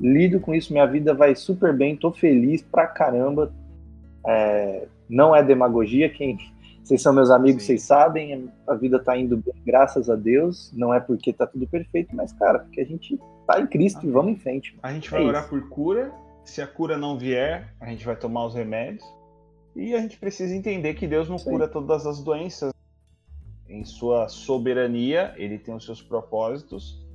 [0.00, 3.52] lido com isso, minha vida vai super bem, tô feliz pra caramba.
[4.26, 6.38] É, não é demagogia, quem
[6.82, 7.66] vocês são meus amigos, Sim.
[7.68, 10.72] vocês sabem, a vida tá indo bem, graças a Deus.
[10.74, 14.10] Não é porque tá tudo perfeito, mas, cara, porque a gente tá em Cristo Amém.
[14.10, 14.78] e vamos em frente.
[14.82, 15.50] A gente vai é orar isso.
[15.50, 16.12] por cura.
[16.44, 19.04] Se a cura não vier, a gente vai tomar os remédios.
[19.76, 21.50] E a gente precisa entender que Deus não Sim.
[21.50, 22.72] cura todas as doenças.
[23.68, 27.06] Em sua soberania, ele tem os seus propósitos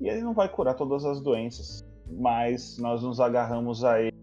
[0.00, 1.84] e ele não vai curar todas as doenças.
[2.10, 4.20] Mas nós nos agarramos a ele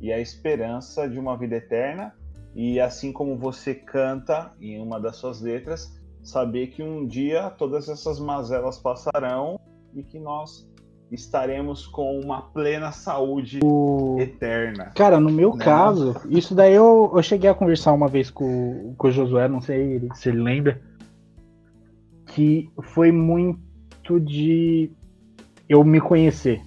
[0.00, 2.12] e a esperança de uma vida eterna
[2.54, 7.88] e assim como você canta em uma das suas letras, saber que um dia todas
[7.88, 9.58] essas mazelas passarão
[9.94, 10.68] e que nós
[11.10, 14.16] estaremos com uma plena saúde o...
[14.20, 14.92] eterna.
[14.94, 15.64] Cara, no meu né?
[15.64, 19.60] caso, isso daí eu, eu cheguei a conversar uma vez com, com o Josué, não
[19.60, 20.80] sei se ele lembra,
[22.26, 24.90] que foi muito de
[25.68, 26.62] eu me conhecer.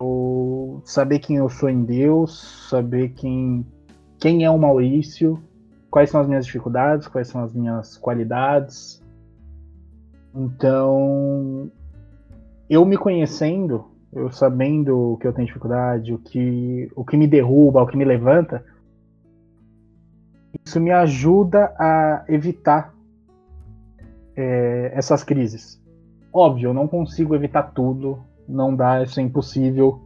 [0.00, 3.66] O saber quem eu sou em Deus, saber quem,
[4.18, 5.42] quem é o Maurício,
[5.90, 9.02] quais são as minhas dificuldades, quais são as minhas qualidades.
[10.34, 11.70] Então,
[12.68, 17.82] eu me conhecendo, eu sabendo que eu tenho dificuldade, o que, o que me derruba,
[17.82, 18.64] o que me levanta,
[20.64, 22.94] isso me ajuda a evitar
[24.36, 25.82] é, essas crises.
[26.32, 28.18] Óbvio, eu não consigo evitar tudo,
[28.48, 30.02] não dá, isso é impossível.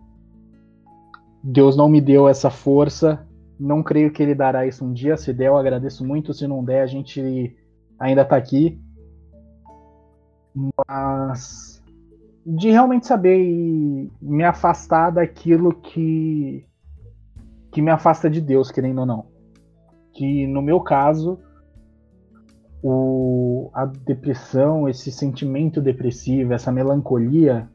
[1.43, 3.27] Deus não me deu essa força,
[3.59, 5.16] não creio que Ele dará isso um dia.
[5.16, 6.35] Se der, eu agradeço muito.
[6.35, 7.56] Se não der, a gente
[7.98, 8.81] ainda está aqui.
[10.86, 11.82] Mas
[12.44, 16.66] de realmente saber e me afastar daquilo que
[17.70, 19.27] que me afasta de Deus, querendo ou não.
[20.12, 21.39] Que no meu caso,
[22.82, 27.70] o, a depressão, esse sentimento depressivo, essa melancolia,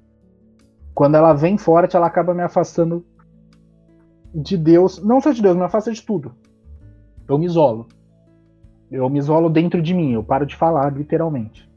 [0.98, 3.06] quando ela vem forte, ela acaba me afastando
[4.34, 6.34] de Deus, não só de Deus, me afasta de tudo.
[7.30, 7.86] Eu me isolo.
[8.90, 11.70] Eu me isolo dentro de mim, eu paro de falar, literalmente.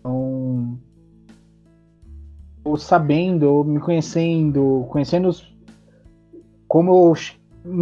[0.00, 0.78] Então,
[2.64, 5.54] eu sabendo, me conhecendo, conhecendo os,
[6.66, 7.12] como eu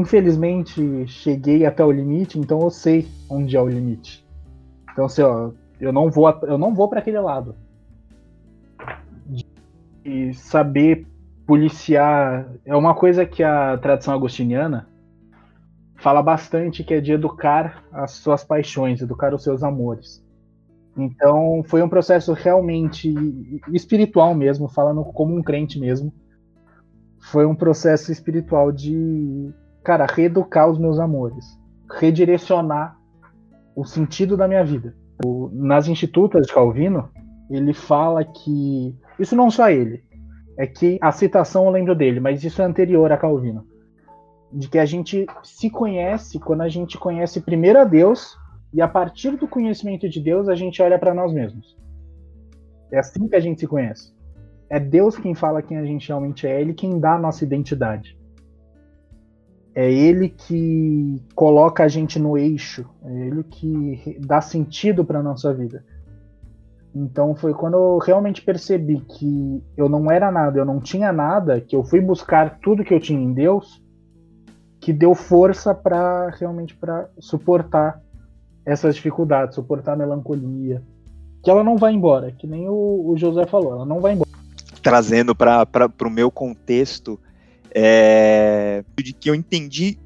[0.00, 4.26] infelizmente cheguei até o limite, então eu sei onde é o limite.
[4.90, 7.54] Então, assim, ó, eu não vou, eu não vou para aquele lado
[10.04, 11.06] e saber
[11.46, 14.88] policiar é uma coisa que a tradição agostiniana
[15.96, 20.24] fala bastante que é de educar as suas paixões, educar os seus amores.
[20.96, 23.14] Então foi um processo realmente
[23.72, 26.12] espiritual mesmo, falando como um crente mesmo.
[27.20, 29.50] Foi um processo espiritual de,
[29.84, 31.44] cara, reeducar os meus amores,
[31.98, 32.98] redirecionar
[33.76, 34.94] o sentido da minha vida.
[35.52, 37.08] Nas Institutas de Calvino,
[37.48, 40.04] ele fala que isso não só ele.
[40.58, 43.66] É que a citação eu lembro dele, mas isso é anterior a Calvino.
[44.52, 48.36] De que a gente se conhece quando a gente conhece primeiro a Deus
[48.72, 51.76] e a partir do conhecimento de Deus a gente olha para nós mesmos.
[52.90, 54.12] É assim que a gente se conhece.
[54.68, 58.16] É Deus quem fala quem a gente realmente é, Ele quem dá a nossa identidade.
[59.74, 65.52] é ele que coloca a gente no eixo, é ele que dá sentido para nossa
[65.54, 65.84] vida.
[66.94, 71.60] Então foi quando eu realmente percebi que eu não era nada, eu não tinha nada,
[71.60, 73.82] que eu fui buscar tudo que eu tinha em Deus,
[74.78, 78.00] que deu força para realmente para suportar
[78.64, 80.82] essas dificuldades, suportar a melancolia,
[81.42, 84.30] que ela não vai embora, que nem o, o José falou, ela não vai embora.
[84.82, 85.66] Trazendo para
[86.04, 87.18] o meu contexto,
[87.74, 89.98] é, de que eu entendi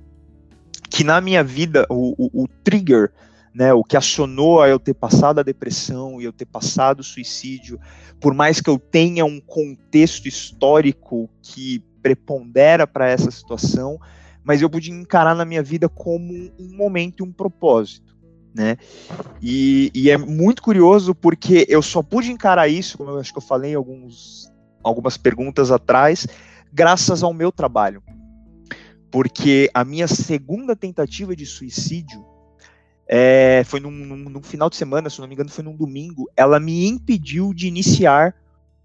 [0.89, 3.11] que na minha vida o, o, o trigger
[3.57, 7.05] né, o que acionou a eu ter passado a depressão e eu ter passado o
[7.05, 7.81] suicídio,
[8.21, 13.99] por mais que eu tenha um contexto histórico que prepondera para essa situação,
[14.45, 18.15] mas eu pude encarar na minha vida como um momento e um propósito.
[18.55, 18.77] Né?
[19.41, 23.39] E, e, é muito curioso porque eu só pude encarar isso, como eu acho que
[23.39, 24.53] eu falei em alguns,
[24.83, 26.27] algumas perguntas atrás,
[26.71, 28.03] graças ao meu trabalho.
[29.11, 32.36] Porque a minha segunda tentativa de suicídio
[33.09, 36.29] é, foi num, num, num, final de semana, se não me engano, foi num domingo,
[36.37, 38.35] ela me impediu de iniciar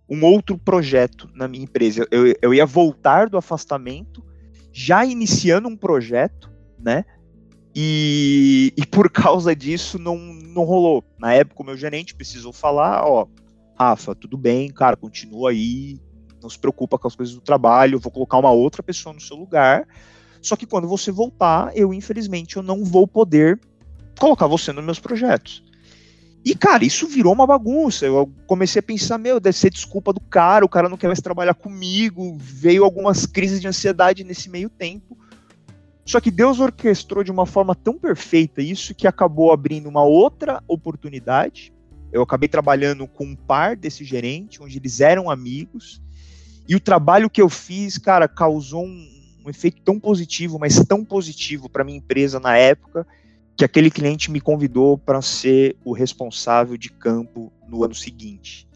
[0.08, 2.08] um outro projeto na minha empresa.
[2.12, 4.24] Eu, eu ia voltar do afastamento,
[4.72, 7.04] já iniciando um projeto, né?
[7.74, 11.04] E, e por causa disso não, não rolou.
[11.18, 13.26] Na época, o meu gerente precisou falar: ó,
[13.80, 16.00] Rafa, tudo bem, cara, continua aí,
[16.44, 19.38] não se preocupa com as coisas do trabalho, vou colocar uma outra pessoa no seu
[19.38, 19.88] lugar.
[20.42, 23.60] Só que quando você voltar, eu infelizmente eu não vou poder
[24.22, 25.64] colocar você nos meus projetos.
[26.46, 28.06] E, cara, isso virou uma bagunça.
[28.06, 31.20] Eu comecei a pensar, meu, deve ser desculpa do cara, o cara não quer mais
[31.20, 32.38] trabalhar comigo.
[32.40, 35.18] Veio algumas crises de ansiedade nesse meio tempo.
[36.06, 40.64] Só que Deus orquestrou de uma forma tão perfeita isso que acabou abrindo uma outra
[40.68, 41.74] oportunidade.
[42.12, 46.02] Eu acabei trabalhando com um par desse gerente, onde eles eram amigos.
[46.68, 49.08] E o trabalho que eu fiz, cara, causou um,
[49.46, 53.06] um efeito tão positivo, mas tão positivo para minha empresa na época,
[53.58, 58.68] que aquele cliente me convidou para ser o responsável de campo no ano seguinte.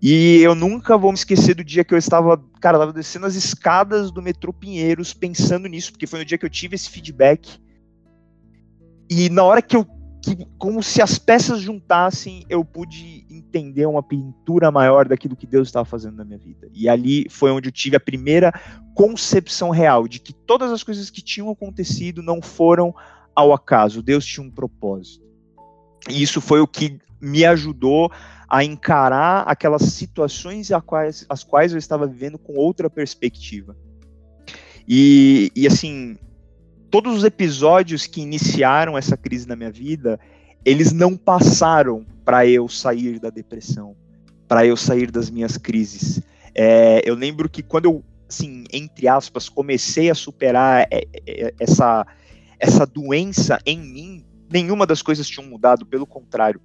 [0.00, 3.34] E eu nunca vou me esquecer do dia que eu estava, cara, estava descendo as
[3.34, 7.58] escadas do metrô Pinheiros pensando nisso, porque foi no dia que eu tive esse feedback.
[9.08, 9.86] E na hora que eu,
[10.22, 15.68] que, como se as peças juntassem, eu pude entender uma pintura maior daquilo que Deus
[15.68, 16.68] estava fazendo na minha vida.
[16.74, 18.52] E ali foi onde eu tive a primeira
[18.94, 22.94] concepção real de que todas as coisas que tinham acontecido não foram
[23.36, 25.24] ao acaso, Deus tinha um propósito.
[26.08, 28.10] E isso foi o que me ajudou
[28.48, 33.76] a encarar aquelas situações as quais, as quais eu estava vivendo com outra perspectiva.
[34.88, 36.16] E, e assim,
[36.90, 40.18] todos os episódios que iniciaram essa crise na minha vida,
[40.64, 43.96] eles não passaram para eu sair da depressão,
[44.48, 46.22] para eu sair das minhas crises.
[46.54, 52.06] É, eu lembro que quando eu, assim, entre aspas, comecei a superar é, é, essa
[52.58, 56.60] essa doença em mim, nenhuma das coisas tinham mudado, pelo contrário.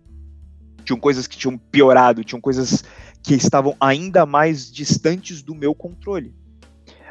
[0.84, 2.84] Tinham coisas que tinham piorado, tinham coisas
[3.24, 6.34] que estavam ainda mais distantes do meu controle.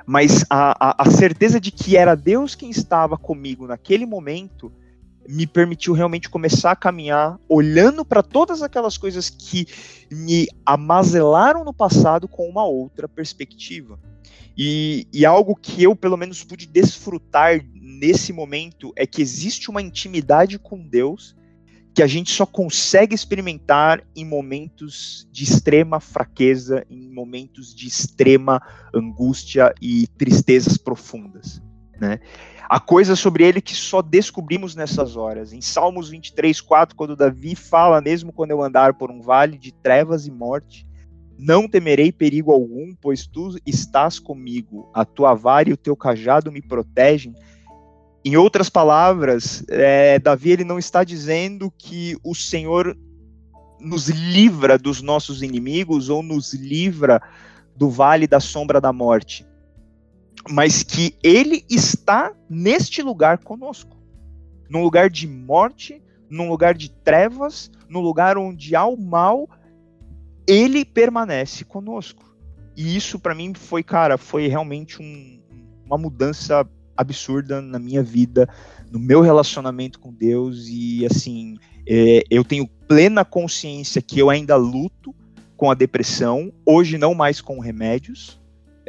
[0.07, 4.73] Mas a, a, a certeza de que era Deus quem estava comigo naquele momento
[5.29, 9.67] me permitiu realmente começar a caminhar olhando para todas aquelas coisas que
[10.11, 13.99] me amazelaram no passado com uma outra perspectiva.
[14.57, 17.61] E, e algo que eu, pelo menos, pude desfrutar
[18.01, 21.37] nesse momento é que existe uma intimidade com Deus
[21.95, 28.63] que a gente só consegue experimentar em momentos de extrema fraqueza, em momentos de extrema
[28.95, 31.61] angústia e tristezas profundas,
[32.01, 32.21] né?
[32.69, 35.53] Há coisas sobre ele que só descobrimos nessas horas.
[35.53, 39.73] Em Salmos 23, 4, quando Davi fala, mesmo quando eu andar por um vale de
[39.73, 40.87] trevas e morte,
[41.37, 44.89] não temerei perigo algum, pois tu estás comigo.
[44.95, 47.35] A tua vara e o teu cajado me protegem.
[48.25, 52.97] Em outras palavras, é, Davi ele não está dizendo que o Senhor
[53.81, 57.23] nos livra dos nossos inimigos ou nos livra
[57.75, 59.47] do vale da sombra da morte,
[60.51, 63.97] mas que ele está neste lugar conosco,
[64.69, 69.49] num lugar de morte, num lugar de trevas, num lugar onde há o mal,
[70.47, 72.37] ele permanece conosco.
[72.77, 75.41] E isso para mim foi, cara, foi realmente um,
[75.87, 76.69] uma mudança
[77.01, 78.49] absurda na minha vida,
[78.91, 81.57] no meu relacionamento com Deus e assim
[81.87, 85.15] é, eu tenho plena consciência que eu ainda luto
[85.57, 88.41] com a depressão, hoje não mais com remédios,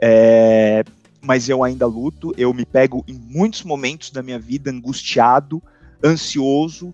[0.01, 0.83] é,
[1.21, 2.33] mas eu ainda luto.
[2.37, 5.61] Eu me pego em muitos momentos da minha vida angustiado,
[6.03, 6.93] ansioso,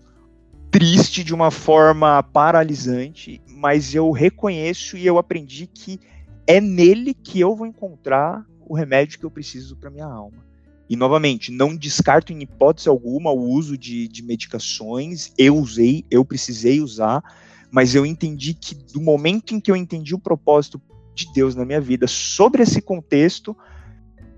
[0.70, 5.98] triste de uma forma paralisante, mas eu reconheço e eu aprendi que
[6.46, 10.47] é nele que eu vou encontrar o remédio que eu preciso para minha alma.
[10.88, 15.32] E, novamente, não descarto em hipótese alguma o uso de, de medicações.
[15.36, 17.22] Eu usei, eu precisei usar,
[17.70, 20.80] mas eu entendi que do momento em que eu entendi o propósito
[21.14, 23.56] de Deus na minha vida sobre esse contexto,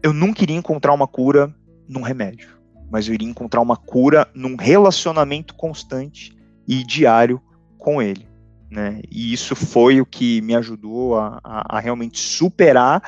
[0.03, 1.55] eu não queria encontrar uma cura
[1.89, 2.59] num remédio,
[2.91, 6.37] mas eu iria encontrar uma cura num relacionamento constante
[6.67, 7.41] e diário
[7.79, 8.27] com Ele.
[8.71, 9.03] Né?
[9.11, 13.03] E isso foi o que me ajudou a, a, a realmente superar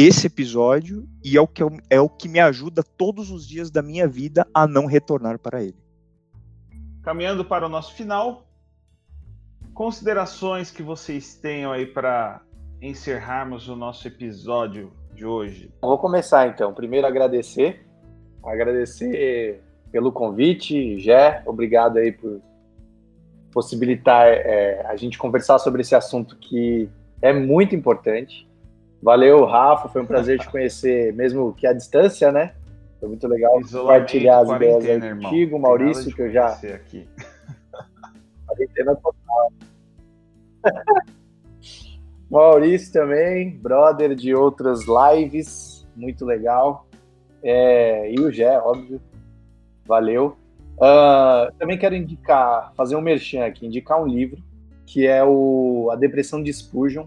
[0.00, 3.68] esse episódio e é o, que eu, é o que me ajuda todos os dias
[3.68, 5.74] da minha vida a não retornar para ele.
[7.02, 8.46] Caminhando para o nosso final,
[9.74, 12.40] considerações que vocês tenham aí para
[12.80, 15.68] encerrarmos o nosso episódio de hoje.
[15.82, 16.72] Vou começar então.
[16.72, 17.84] Primeiro agradecer,
[18.44, 19.60] agradecer
[19.90, 22.40] pelo convite, Jé, obrigado aí por
[23.50, 26.88] possibilitar é, a gente conversar sobre esse assunto que
[27.20, 28.47] é muito importante.
[29.02, 29.88] Valeu, Rafa.
[29.88, 32.54] Foi um prazer te conhecer, mesmo que à distância, né?
[32.98, 36.48] Foi muito legal compartilhar as ideias aí contigo, Maurício, que eu já.
[36.48, 37.06] Aqui.
[38.46, 39.52] Quarentena total.
[42.30, 46.86] Maurício também, brother de outras lives, muito legal.
[47.42, 49.00] É, e o Gé, óbvio.
[49.86, 50.36] Valeu.
[50.76, 54.42] Uh, também quero indicar, fazer um merchan aqui, indicar um livro,
[54.86, 57.06] que é o A Depressão de Spurgeon,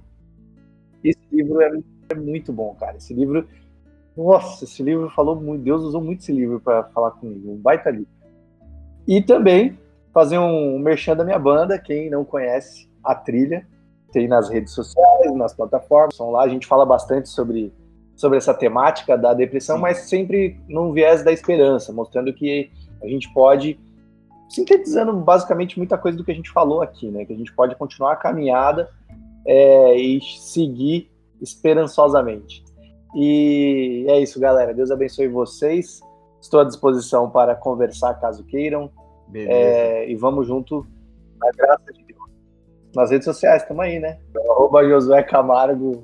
[1.35, 1.71] livro é,
[2.09, 2.97] é muito bom, cara.
[2.97, 3.47] Esse livro,
[4.15, 5.63] nossa, esse livro falou muito.
[5.63, 7.51] Deus usou muito esse livro para falar comigo.
[7.51, 8.07] Um baita livro.
[9.07, 9.77] E também
[10.13, 13.65] fazer um merchan da minha banda, quem não conhece a trilha,
[14.11, 17.73] tem nas redes sociais, nas plataformas, são lá, a gente fala bastante sobre,
[18.15, 19.81] sobre essa temática da depressão, Sim.
[19.81, 22.69] mas sempre num viés da esperança, mostrando que
[23.01, 23.79] a gente pode,
[24.49, 27.25] sintetizando basicamente muita coisa do que a gente falou aqui, né?
[27.25, 28.89] Que a gente pode continuar a caminhada
[29.45, 31.10] é, e seguir
[31.41, 32.63] esperançosamente.
[33.15, 34.73] E é isso, galera.
[34.73, 35.99] Deus abençoe vocês.
[36.39, 38.89] Estou à disposição para conversar caso queiram.
[39.33, 40.85] É, e vamos junto
[41.39, 42.19] na graça de Deus.
[42.95, 44.19] Nas redes sociais, estamos aí, né?
[44.49, 46.03] Arroba Josué Camargo.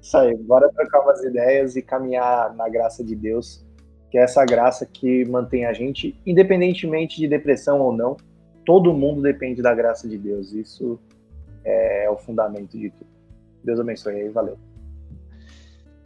[0.00, 3.66] Isso aí, bora trocar umas ideias e caminhar na graça de Deus,
[4.10, 8.16] que é essa graça que mantém a gente, independentemente de depressão ou não,
[8.64, 10.52] todo mundo depende da graça de Deus.
[10.52, 10.98] Isso
[11.64, 13.10] é, é o fundamento de tudo.
[13.64, 14.56] Deus abençoe aí, valeu.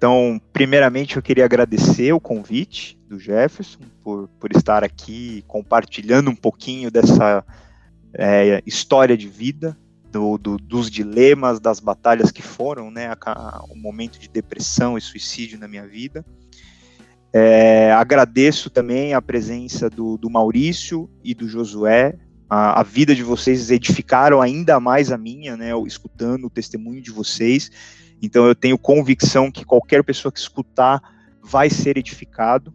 [0.02, 6.34] Então, primeiramente, eu queria agradecer o convite do Jefferson por, por estar aqui compartilhando um
[6.34, 7.44] pouquinho dessa
[8.12, 9.78] é, história de vida,
[10.10, 13.14] do, do, dos dilemas, das batalhas que foram, né,
[13.70, 16.26] o momento de depressão e suicídio na minha vida.
[17.32, 22.18] É, agradeço também a presença do, do Maurício e do Josué,
[22.54, 27.10] a, a, vida de vocês edificaram ainda mais a minha, né, escutando o testemunho de
[27.10, 27.70] vocês.
[28.20, 31.00] Então eu tenho convicção que qualquer pessoa que escutar
[31.42, 32.74] vai ser edificado.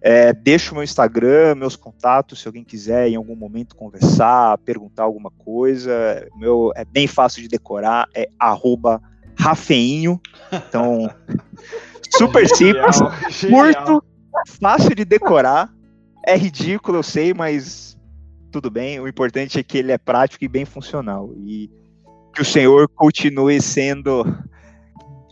[0.00, 5.32] É, deixo meu Instagram, meus contatos, se alguém quiser em algum momento conversar, perguntar alguma
[5.32, 6.28] coisa.
[6.36, 9.02] Meu é bem fácil de decorar, é arroba
[9.36, 10.20] Rafeinho.
[10.52, 11.10] Então,
[12.16, 12.98] super simples,
[13.50, 14.04] curto,
[14.60, 15.74] fácil de decorar.
[16.24, 17.95] É ridículo, eu sei, mas
[18.56, 18.98] tudo bem.
[18.98, 21.30] O importante é que ele é prático e bem funcional.
[21.36, 21.70] E
[22.32, 24.24] que o Senhor continue sendo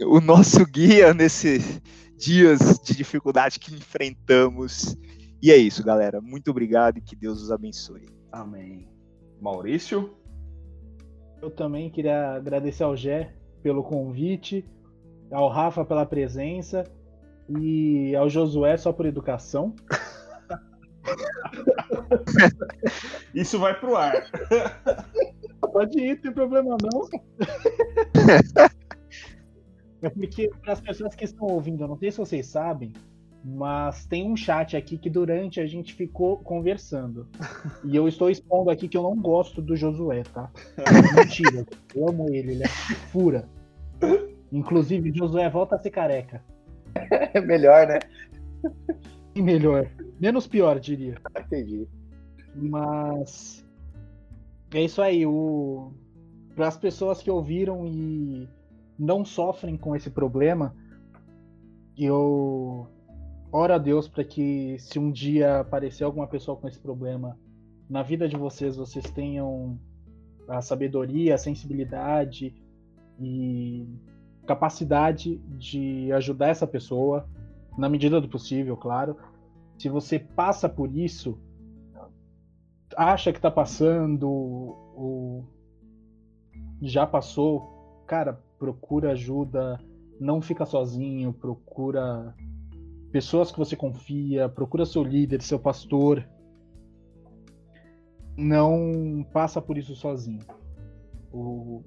[0.02, 1.80] o nosso guia nesses
[2.18, 4.94] dias de dificuldade que enfrentamos.
[5.42, 6.20] E é isso, galera.
[6.20, 8.06] Muito obrigado e que Deus os abençoe.
[8.30, 8.86] Amém.
[9.40, 10.10] Maurício?
[11.40, 14.68] Eu também queria agradecer ao Gé pelo convite,
[15.30, 16.84] ao Rafa pela presença
[17.48, 19.74] e ao Josué só por educação.
[23.34, 24.26] Isso vai pro ar.
[25.72, 27.08] Pode ir, não tem problema não.
[30.02, 32.92] É porque, para as pessoas que estão ouvindo, eu não sei se vocês sabem,
[33.42, 37.28] mas tem um chat aqui que durante a gente ficou conversando.
[37.84, 40.50] E eu estou expondo aqui que eu não gosto do Josué, tá?
[41.14, 43.48] Mentira, eu amo ele, ele é fura.
[44.50, 46.42] Inclusive, Josué volta a ser careca.
[47.34, 47.98] É melhor, né?
[49.36, 49.90] Melhor.
[50.20, 51.16] Menos pior, diria.
[51.38, 51.88] Entendi.
[52.54, 53.64] Mas
[54.72, 55.26] é isso aí.
[55.26, 55.92] O...
[56.54, 58.48] Para as pessoas que ouviram e
[58.98, 60.74] não sofrem com esse problema,
[61.98, 62.86] eu
[63.50, 67.36] oro a Deus para que se um dia aparecer alguma pessoa com esse problema
[67.88, 69.78] na vida de vocês, vocês tenham
[70.48, 72.54] a sabedoria, a sensibilidade
[73.20, 73.86] e
[74.46, 77.28] capacidade de ajudar essa pessoa
[77.76, 79.16] na medida do possível, claro.
[79.78, 81.38] Se você passa por isso,
[82.96, 85.44] acha que tá passando, ou
[86.80, 89.80] já passou, cara, procura ajuda,
[90.20, 92.34] não fica sozinho, procura
[93.10, 96.28] pessoas que você confia, procura seu líder, seu pastor.
[98.36, 100.44] Não passa por isso sozinho.
[101.32, 101.82] O,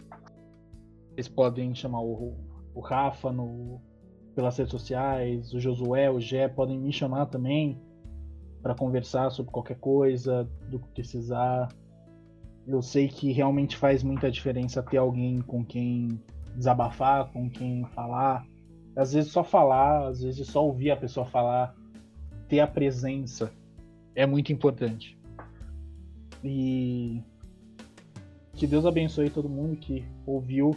[1.12, 2.34] eles podem chamar o,
[2.74, 3.82] o Rafa no,
[4.38, 7.82] pelas redes sociais, o Josué, o Gé podem me chamar também
[8.62, 11.70] para conversar sobre qualquer coisa, do que precisar.
[12.68, 16.22] Eu sei que realmente faz muita diferença ter alguém com quem
[16.56, 18.46] desabafar, com quem falar.
[18.96, 21.74] Às vezes só falar, às vezes só ouvir a pessoa falar,
[22.48, 23.52] ter a presença
[24.14, 25.18] é muito importante.
[26.44, 27.24] E
[28.54, 30.76] que Deus abençoe todo mundo que ouviu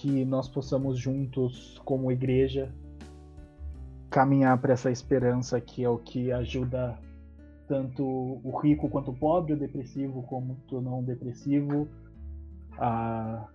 [0.00, 2.70] que nós possamos juntos, como igreja,
[4.10, 6.98] caminhar para essa esperança que é o que ajuda
[7.66, 11.88] tanto o rico quanto o pobre, o depressivo como o não depressivo,
[12.78, 13.48] a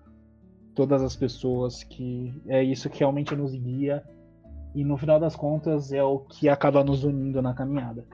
[0.73, 4.03] todas as pessoas que é isso que realmente nos guia
[4.73, 8.05] e no final das contas é o que acaba nos unindo na caminhada.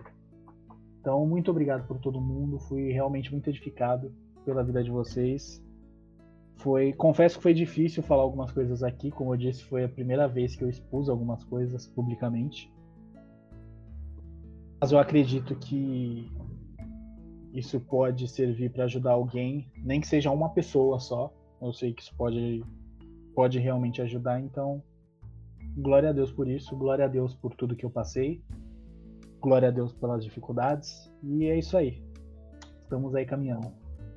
[1.00, 4.12] Então, muito obrigado por todo mundo, fui realmente muito edificado
[4.44, 5.66] pela vida de vocês
[6.58, 10.28] foi, confesso que foi difícil falar algumas coisas aqui, como eu disse, foi a primeira
[10.28, 12.72] vez que eu expus algumas coisas publicamente.
[14.82, 16.32] Mas eu acredito que
[17.54, 21.34] isso pode servir para ajudar alguém, nem que seja uma pessoa só.
[21.62, 22.64] Eu sei que isso pode,
[23.34, 24.84] pode realmente ajudar, então
[25.78, 28.44] glória a Deus por isso, glória a Deus por tudo que eu passei,
[29.40, 32.04] glória a Deus pelas dificuldades, e é isso aí.
[32.84, 33.72] Estamos aí caminhando.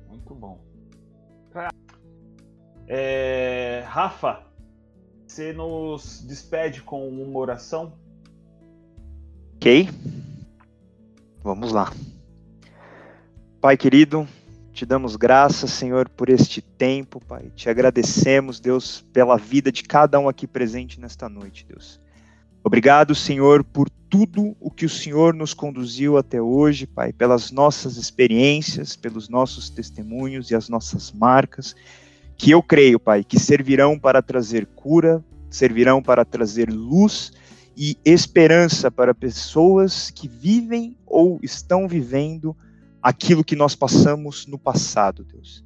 [0.07, 0.59] Muito bom.
[2.93, 4.41] É, Rafa,
[5.25, 7.93] você nos despede com uma oração?
[9.55, 9.89] Ok.
[11.41, 11.93] Vamos lá.
[13.61, 14.27] Pai querido,
[14.73, 17.49] te damos graças, Senhor, por este tempo, Pai.
[17.55, 21.97] Te agradecemos, Deus, pela vida de cada um aqui presente nesta noite, Deus.
[22.61, 27.95] Obrigado, Senhor, por tudo o que o Senhor nos conduziu até hoje, Pai, pelas nossas
[27.95, 31.73] experiências, pelos nossos testemunhos e as nossas marcas
[32.41, 37.31] que eu creio, Pai, que servirão para trazer cura, servirão para trazer luz
[37.77, 42.57] e esperança para pessoas que vivem ou estão vivendo
[42.99, 45.63] aquilo que nós passamos no passado, Deus.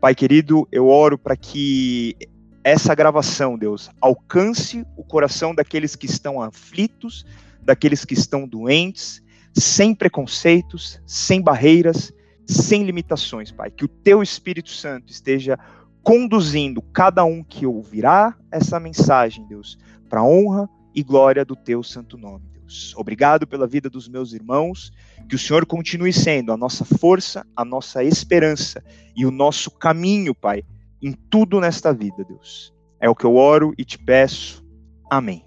[0.00, 2.16] Pai querido, eu oro para que
[2.64, 7.26] essa gravação, Deus, alcance o coração daqueles que estão aflitos,
[7.60, 9.22] daqueles que estão doentes,
[9.52, 12.14] sem preconceitos, sem barreiras,
[12.46, 13.70] sem limitações, Pai.
[13.70, 15.58] Que o teu Espírito Santo esteja
[16.04, 19.78] conduzindo cada um que ouvirá essa mensagem, Deus,
[20.08, 22.94] para honra e glória do teu santo nome, Deus.
[22.94, 24.92] Obrigado pela vida dos meus irmãos,
[25.26, 28.84] que o Senhor continue sendo a nossa força, a nossa esperança
[29.16, 30.62] e o nosso caminho, Pai,
[31.02, 32.72] em tudo nesta vida, Deus.
[33.00, 34.62] É o que eu oro e te peço.
[35.10, 35.44] Amém.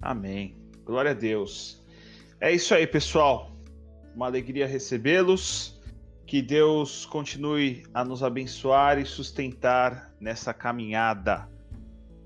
[0.00, 0.56] Amém.
[0.84, 1.82] Glória a Deus.
[2.38, 3.50] É isso aí, pessoal.
[4.14, 5.75] Uma alegria recebê-los.
[6.26, 11.48] Que Deus continue a nos abençoar e sustentar nessa caminhada.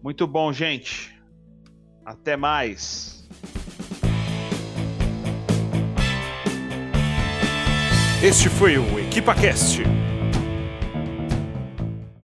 [0.02, 1.14] Muito bom, gente.
[2.04, 3.28] Até mais.
[8.22, 9.82] Este foi o EquipaCast